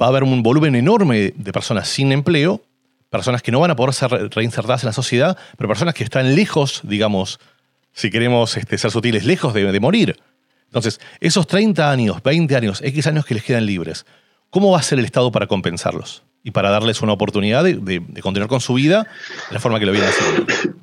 va 0.00 0.06
a 0.06 0.08
haber 0.10 0.22
un 0.22 0.42
volumen 0.42 0.76
enorme 0.76 1.34
de 1.36 1.52
personas 1.52 1.88
sin 1.88 2.12
empleo, 2.12 2.62
personas 3.10 3.42
que 3.42 3.52
no 3.52 3.60
van 3.60 3.72
a 3.72 3.76
poder 3.76 3.92
ser 3.92 4.10
reinsertadas 4.30 4.84
en 4.84 4.86
la 4.86 4.92
sociedad, 4.92 5.36
pero 5.58 5.68
personas 5.68 5.94
que 5.94 6.04
están 6.04 6.34
lejos, 6.34 6.80
digamos, 6.84 7.40
si 7.92 8.10
queremos 8.10 8.56
este, 8.56 8.78
ser 8.78 8.90
sutiles, 8.90 9.24
lejos 9.24 9.54
de, 9.54 9.80
morir. 9.80 10.16
Entonces, 10.66 11.00
esos 11.20 11.46
30 11.46 11.90
años, 11.90 12.22
20 12.22 12.56
años, 12.56 12.80
X 12.82 13.06
años 13.06 13.26
que 13.26 13.34
les 13.34 13.44
quedan 13.44 13.66
libres, 13.66 14.06
¿Cómo 14.52 14.70
va 14.70 14.80
a 14.80 14.82
ser 14.82 14.98
el 14.98 15.06
Estado 15.06 15.32
para 15.32 15.46
compensarlos 15.46 16.24
y 16.44 16.50
para 16.50 16.68
darles 16.68 17.00
una 17.00 17.14
oportunidad 17.14 17.64
de, 17.64 18.02
continuar 18.20 18.50
con 18.50 18.60
su 18.60 18.74
vida 18.74 19.06
de 19.48 19.54
la 19.54 19.60
forma 19.60 19.80
que 19.80 19.86
lo 19.86 19.92
vienen 19.92 20.10
haciendo? 20.10 20.46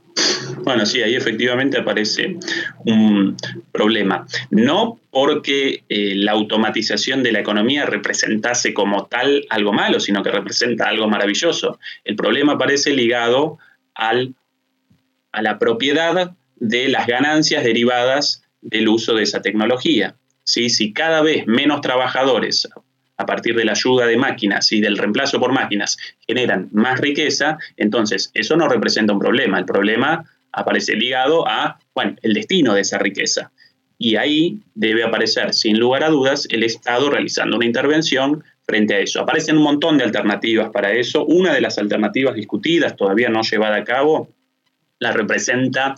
Bueno, 0.64 0.86
sí, 0.86 1.02
ahí 1.02 1.16
efectivamente 1.16 1.80
aparece 1.80 2.36
un 2.80 3.38
problema. 3.72 4.28
No 4.50 5.00
porque 5.10 5.84
eh, 5.88 6.16
la 6.16 6.34
automatización 6.34 7.24
de 7.24 7.32
la 7.32 7.40
economía 7.40 7.86
representase 7.86 8.74
como 8.74 9.06
tal 9.06 9.46
algo 9.50 9.72
malo, 9.72 10.00
sino 10.00 10.22
que 10.22 10.32
representa 10.32 10.90
algo 10.90 11.08
maravilloso. 11.08 11.80
El 12.04 12.16
problema 12.16 12.54
aparece 12.54 12.92
ligado 12.92 13.58
al, 13.96 14.36
a 15.32 15.42
la 15.42 15.60
propiedad 15.60 16.36
de 16.60 16.90
las 16.90 17.08
ganancias 17.08 17.64
derivadas 17.64 18.44
del 18.62 18.88
uso 18.88 19.14
de 19.16 19.24
esa 19.24 19.42
tecnología. 19.42 20.16
¿Sí? 20.44 20.70
Si 20.70 20.94
cada 20.94 21.22
vez 21.22 21.46
menos 21.48 21.82
trabajadores 21.82 22.68
a 23.18 23.26
partir 23.26 23.56
de 23.56 23.66
la 23.66 23.74
ayuda 23.74 24.08
de 24.08 24.18
máquinas 24.18 24.72
y 24.72 24.82
del 24.82 24.98
reemplazo 24.98 25.40
por 25.40 25.52
máquinas 25.52 25.98
generan 26.26 26.70
más 26.72 27.00
riqueza, 27.00 27.58
entonces 27.78 28.32
eso 28.34 28.56
no 28.56 28.68
representa 28.68 29.14
un 29.14 29.20
problema. 29.20 29.60
El 29.60 29.66
problema 29.66 30.26
aparece 30.52 30.96
ligado 30.96 31.48
a, 31.48 31.80
bueno, 31.94 32.16
el 32.22 32.34
destino 32.34 32.74
de 32.74 32.82
esa 32.82 32.98
riqueza. 32.98 33.52
Y 33.98 34.16
ahí 34.16 34.60
debe 34.74 35.04
aparecer, 35.04 35.54
sin 35.54 35.78
lugar 35.78 36.04
a 36.06 36.10
dudas, 36.10 36.48
el 36.50 36.64
Estado 36.64 37.10
realizando 37.10 37.58
una 37.58 37.66
intervención 37.66 38.44
frente 38.66 38.96
a 38.96 39.00
eso. 39.00 39.20
Aparecen 39.20 39.58
un 39.58 39.64
montón 39.64 39.98
de 39.98 40.06
alternativas 40.06 40.70
para 40.70 40.94
eso. 40.94 41.26
Una 41.26 41.54
de 41.54 41.60
las 41.60 41.78
alternativas 41.78 42.36
discutidas, 42.36 42.96
todavía 42.96 43.28
no 43.28 43.42
llevada 43.42 43.76
a 43.76 43.84
cabo, 43.84 44.30
la 45.00 45.12
representa 45.12 45.96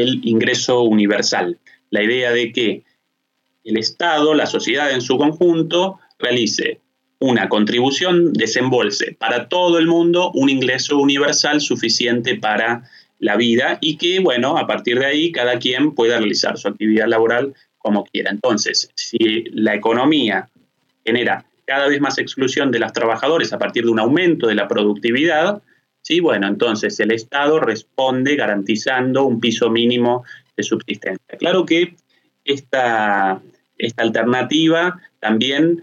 el 0.00 0.20
ingreso 0.24 0.82
universal. 0.82 1.58
La 1.90 2.02
idea 2.02 2.32
de 2.32 2.52
que 2.52 2.84
el 3.64 3.76
Estado, 3.76 4.34
la 4.34 4.46
sociedad 4.46 4.90
en 4.92 5.00
su 5.00 5.18
conjunto, 5.18 5.98
realice 6.18 6.80
una 7.18 7.48
contribución, 7.48 8.32
desembolse 8.32 9.14
para 9.18 9.48
todo 9.48 9.78
el 9.78 9.86
mundo 9.86 10.30
un 10.34 10.48
ingreso 10.48 10.98
universal 10.98 11.60
suficiente 11.60 12.36
para 12.36 12.84
la 13.18 13.36
vida 13.36 13.78
y 13.80 13.98
que, 13.98 14.20
bueno, 14.20 14.56
a 14.56 14.66
partir 14.66 14.98
de 14.98 15.06
ahí 15.06 15.32
cada 15.32 15.58
quien 15.58 15.94
pueda 15.94 16.18
realizar 16.18 16.56
su 16.56 16.68
actividad 16.68 17.06
laboral 17.06 17.54
como 17.78 18.04
quiera. 18.04 18.30
Entonces, 18.30 18.90
si 18.94 19.44
la 19.52 19.74
economía 19.74 20.48
genera 21.04 21.44
cada 21.66 21.88
vez 21.88 22.00
más 22.00 22.18
exclusión 22.18 22.70
de 22.70 22.78
los 22.78 22.92
trabajadores 22.92 23.52
a 23.52 23.58
partir 23.58 23.84
de 23.84 23.90
un 23.90 24.00
aumento 24.00 24.46
de 24.46 24.54
la 24.54 24.66
productividad, 24.66 25.62
sí, 26.02 26.20
bueno, 26.20 26.48
entonces 26.48 26.98
el 27.00 27.12
Estado 27.12 27.60
responde 27.60 28.36
garantizando 28.36 29.24
un 29.24 29.40
piso 29.40 29.70
mínimo 29.70 30.24
de 30.56 30.62
subsistencia. 30.62 31.38
Claro 31.38 31.64
que 31.64 31.94
esta, 32.44 33.40
esta 33.78 34.02
alternativa 34.02 35.00
también 35.18 35.82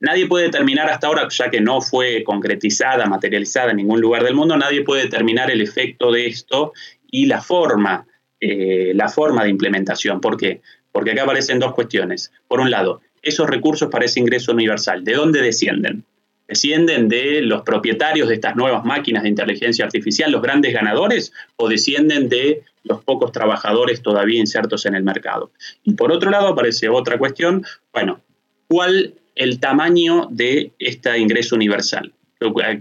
Nadie 0.00 0.26
puede 0.26 0.44
determinar 0.44 0.88
hasta 0.88 1.08
ahora, 1.08 1.26
ya 1.28 1.50
que 1.50 1.60
no 1.60 1.80
fue 1.80 2.22
concretizada, 2.22 3.06
materializada 3.06 3.72
en 3.72 3.78
ningún 3.78 4.00
lugar 4.00 4.22
del 4.22 4.34
mundo, 4.34 4.56
nadie 4.56 4.82
puede 4.82 5.02
determinar 5.02 5.50
el 5.50 5.60
efecto 5.60 6.12
de 6.12 6.26
esto 6.26 6.72
y 7.10 7.26
la 7.26 7.40
forma, 7.40 8.06
eh, 8.40 8.92
la 8.94 9.08
forma 9.08 9.42
de 9.42 9.50
implementación. 9.50 10.20
¿Por 10.20 10.36
qué? 10.36 10.60
Porque 10.92 11.10
acá 11.10 11.24
aparecen 11.24 11.58
dos 11.58 11.74
cuestiones. 11.74 12.32
Por 12.46 12.60
un 12.60 12.70
lado, 12.70 13.00
esos 13.22 13.50
recursos 13.50 13.88
para 13.90 14.04
ese 14.04 14.20
ingreso 14.20 14.52
universal, 14.52 15.02
¿de 15.02 15.14
dónde 15.14 15.42
descienden? 15.42 16.04
¿Descienden 16.48 17.08
de 17.08 17.42
los 17.42 17.62
propietarios 17.62 18.28
de 18.28 18.34
estas 18.34 18.56
nuevas 18.56 18.84
máquinas 18.84 19.22
de 19.22 19.28
inteligencia 19.28 19.84
artificial, 19.84 20.32
los 20.32 20.42
grandes 20.42 20.72
ganadores, 20.72 21.32
o 21.56 21.68
descienden 21.68 22.28
de 22.28 22.62
los 22.84 23.04
pocos 23.04 23.32
trabajadores 23.32 24.02
todavía 24.02 24.40
insertos 24.40 24.86
en 24.86 24.94
el 24.94 25.02
mercado? 25.02 25.52
Y 25.84 25.92
por 25.92 26.10
otro 26.10 26.30
lado 26.30 26.48
aparece 26.48 26.88
otra 26.88 27.18
cuestión, 27.18 27.64
bueno, 27.92 28.20
¿cuál 28.66 29.14
el 29.38 29.60
tamaño 29.60 30.26
de 30.30 30.72
este 30.78 31.16
ingreso 31.18 31.54
universal. 31.54 32.12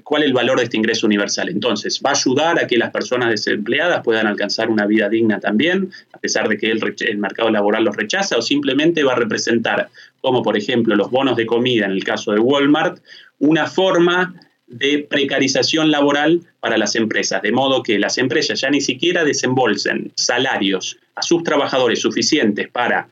¿Cuál 0.04 0.22
es 0.22 0.28
el 0.28 0.34
valor 0.34 0.60
de 0.60 0.66
este 0.66 0.78
ingreso 0.78 1.08
universal? 1.08 1.50
Entonces, 1.50 2.00
¿va 2.06 2.12
a 2.12 2.14
ayudar 2.14 2.64
a 2.64 2.68
que 2.68 2.78
las 2.78 2.92
personas 2.92 3.30
desempleadas 3.32 4.04
puedan 4.04 4.28
alcanzar 4.28 4.70
una 4.70 4.86
vida 4.86 5.10
digna 5.10 5.40
también, 5.40 5.90
a 6.14 6.20
pesar 6.20 6.48
de 6.48 6.58
que 6.60 6.70
el, 6.70 7.18
mercado 7.18 7.50
laboral 7.50 7.84
los 7.84 7.96
rechaza? 7.96 8.38
¿O 8.38 8.42
simplemente 8.42 9.04
va 9.04 9.14
a 9.14 9.16
representar, 9.16 9.90
como 10.22 10.44
por 10.44 10.58
ejemplo 10.58 10.96
los 10.96 11.10
bonos 11.10 11.36
de 11.38 11.48
comida 11.48 11.86
en 11.86 11.92
el 11.92 12.04
caso 12.04 12.34
de 12.34 12.40
Walmart, 12.40 13.00
una 13.40 13.66
forma 13.66 14.36
de 14.68 15.08
precarización 15.10 15.90
laboral 15.90 16.42
para 16.60 16.78
las 16.78 16.96
empresas, 16.96 17.42
de 17.42 17.52
modo 17.52 17.82
que 17.82 17.98
las 17.98 18.20
empresas 18.20 18.62
ya 18.62 18.70
ni 18.70 18.82
siquiera 18.82 19.24
desembolsen 19.24 20.12
salarios 20.16 20.98
a 21.16 21.24
sus 21.24 21.42
trabajadores 21.44 22.02
suficientes 22.02 22.68
para 22.68 23.10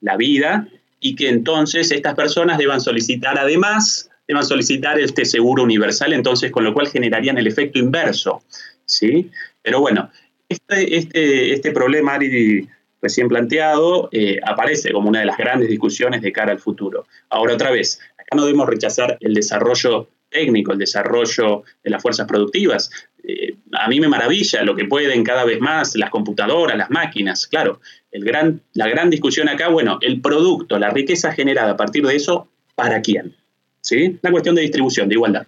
la 0.00 0.16
vida, 0.16 0.68
y 1.00 1.14
que 1.14 1.28
entonces 1.28 1.90
estas 1.90 2.14
personas 2.14 2.58
deban 2.58 2.80
solicitar 2.80 3.38
además, 3.38 4.07
deban 4.28 4.44
solicitar 4.44 5.00
este 5.00 5.24
seguro 5.24 5.62
universal, 5.62 6.12
entonces 6.12 6.52
con 6.52 6.62
lo 6.62 6.74
cual 6.74 6.88
generarían 6.88 7.38
el 7.38 7.46
efecto 7.46 7.78
inverso. 7.78 8.42
¿sí? 8.84 9.30
Pero 9.62 9.80
bueno, 9.80 10.10
este, 10.48 10.96
este, 10.96 11.52
este 11.54 11.72
problema, 11.72 12.14
Ari, 12.14 12.68
recién 13.00 13.28
planteado, 13.28 14.08
eh, 14.12 14.38
aparece 14.44 14.92
como 14.92 15.08
una 15.08 15.20
de 15.20 15.26
las 15.26 15.38
grandes 15.38 15.68
discusiones 15.68 16.20
de 16.20 16.30
cara 16.30 16.52
al 16.52 16.58
futuro. 16.58 17.06
Ahora 17.30 17.54
otra 17.54 17.70
vez, 17.70 18.00
acá 18.18 18.36
no 18.36 18.44
debemos 18.44 18.68
rechazar 18.68 19.16
el 19.20 19.32
desarrollo 19.34 20.08
técnico, 20.30 20.72
el 20.72 20.78
desarrollo 20.78 21.62
de 21.82 21.90
las 21.90 22.02
fuerzas 22.02 22.26
productivas. 22.26 22.90
Eh, 23.24 23.54
a 23.72 23.88
mí 23.88 23.98
me 23.98 24.08
maravilla 24.08 24.62
lo 24.62 24.76
que 24.76 24.84
pueden 24.84 25.24
cada 25.24 25.44
vez 25.44 25.58
más 25.58 25.96
las 25.96 26.10
computadoras, 26.10 26.76
las 26.76 26.90
máquinas, 26.90 27.46
claro. 27.46 27.80
El 28.10 28.24
gran, 28.24 28.60
la 28.74 28.88
gran 28.88 29.08
discusión 29.08 29.48
acá, 29.48 29.68
bueno, 29.68 29.98
el 30.02 30.20
producto, 30.20 30.78
la 30.78 30.90
riqueza 30.90 31.32
generada 31.32 31.72
a 31.72 31.76
partir 31.76 32.06
de 32.06 32.16
eso, 32.16 32.48
¿para 32.74 33.00
quién? 33.00 33.34
¿Sí? 33.80 34.18
Una 34.22 34.30
cuestión 34.30 34.54
de 34.54 34.62
distribución, 34.62 35.08
de 35.08 35.14
igualdad. 35.14 35.46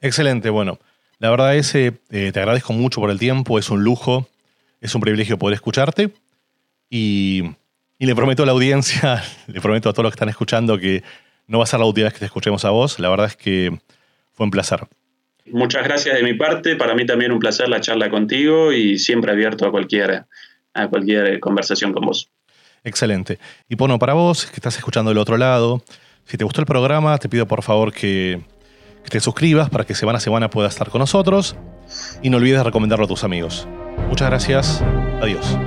Excelente, 0.00 0.50
bueno. 0.50 0.78
La 1.18 1.30
verdad 1.30 1.54
es, 1.54 1.72
que 1.72 1.92
eh, 2.10 2.32
te 2.32 2.40
agradezco 2.40 2.72
mucho 2.72 3.00
por 3.00 3.10
el 3.10 3.18
tiempo, 3.18 3.58
es 3.58 3.68
un 3.68 3.84
lujo, 3.84 4.26
es 4.80 4.94
un 4.94 5.02
privilegio 5.02 5.38
poder 5.38 5.54
escucharte 5.54 6.10
y, 6.88 7.42
y 7.98 8.06
le 8.06 8.14
prometo 8.14 8.42
a 8.42 8.46
la 8.46 8.52
audiencia, 8.52 9.22
le 9.46 9.60
prometo 9.60 9.90
a 9.90 9.92
todos 9.92 10.04
los 10.04 10.12
que 10.12 10.16
están 10.16 10.30
escuchando 10.30 10.78
que 10.78 11.02
no 11.46 11.58
va 11.58 11.64
a 11.64 11.66
ser 11.66 11.80
la 11.80 11.86
última 11.86 12.04
vez 12.04 12.14
que 12.14 12.20
te 12.20 12.24
escuchemos 12.26 12.64
a 12.64 12.70
vos. 12.70 12.98
La 12.98 13.10
verdad 13.10 13.26
es 13.26 13.36
que 13.36 13.78
fue 14.32 14.44
un 14.44 14.50
placer. 14.50 14.86
Muchas 15.46 15.84
gracias 15.84 16.16
de 16.16 16.22
mi 16.22 16.34
parte. 16.34 16.76
Para 16.76 16.94
mí 16.94 17.04
también 17.04 17.32
un 17.32 17.38
placer 17.38 17.68
la 17.68 17.80
charla 17.80 18.08
contigo 18.08 18.72
y 18.72 18.98
siempre 18.98 19.32
abierto 19.32 19.66
a 19.66 19.70
cualquier, 19.70 20.24
a 20.74 20.88
cualquier 20.88 21.40
conversación 21.40 21.92
con 21.92 22.06
vos. 22.06 22.30
Excelente. 22.84 23.38
Y 23.68 23.74
bueno, 23.74 23.98
para 23.98 24.14
vos 24.14 24.46
que 24.46 24.56
estás 24.56 24.76
escuchando 24.76 25.10
del 25.10 25.18
otro 25.18 25.36
lado, 25.36 25.82
si 26.30 26.36
te 26.36 26.44
gustó 26.44 26.60
el 26.60 26.66
programa, 26.66 27.18
te 27.18 27.28
pido 27.28 27.48
por 27.48 27.64
favor 27.64 27.92
que, 27.92 28.40
que 29.02 29.10
te 29.10 29.18
suscribas 29.18 29.68
para 29.68 29.84
que 29.84 29.96
semana 29.96 30.18
a 30.18 30.20
semana 30.20 30.48
puedas 30.48 30.72
estar 30.72 30.88
con 30.88 31.00
nosotros 31.00 31.56
y 32.22 32.30
no 32.30 32.36
olvides 32.36 32.62
recomendarlo 32.62 33.06
a 33.06 33.08
tus 33.08 33.24
amigos. 33.24 33.66
Muchas 34.08 34.28
gracias. 34.28 34.80
Adiós. 35.20 35.58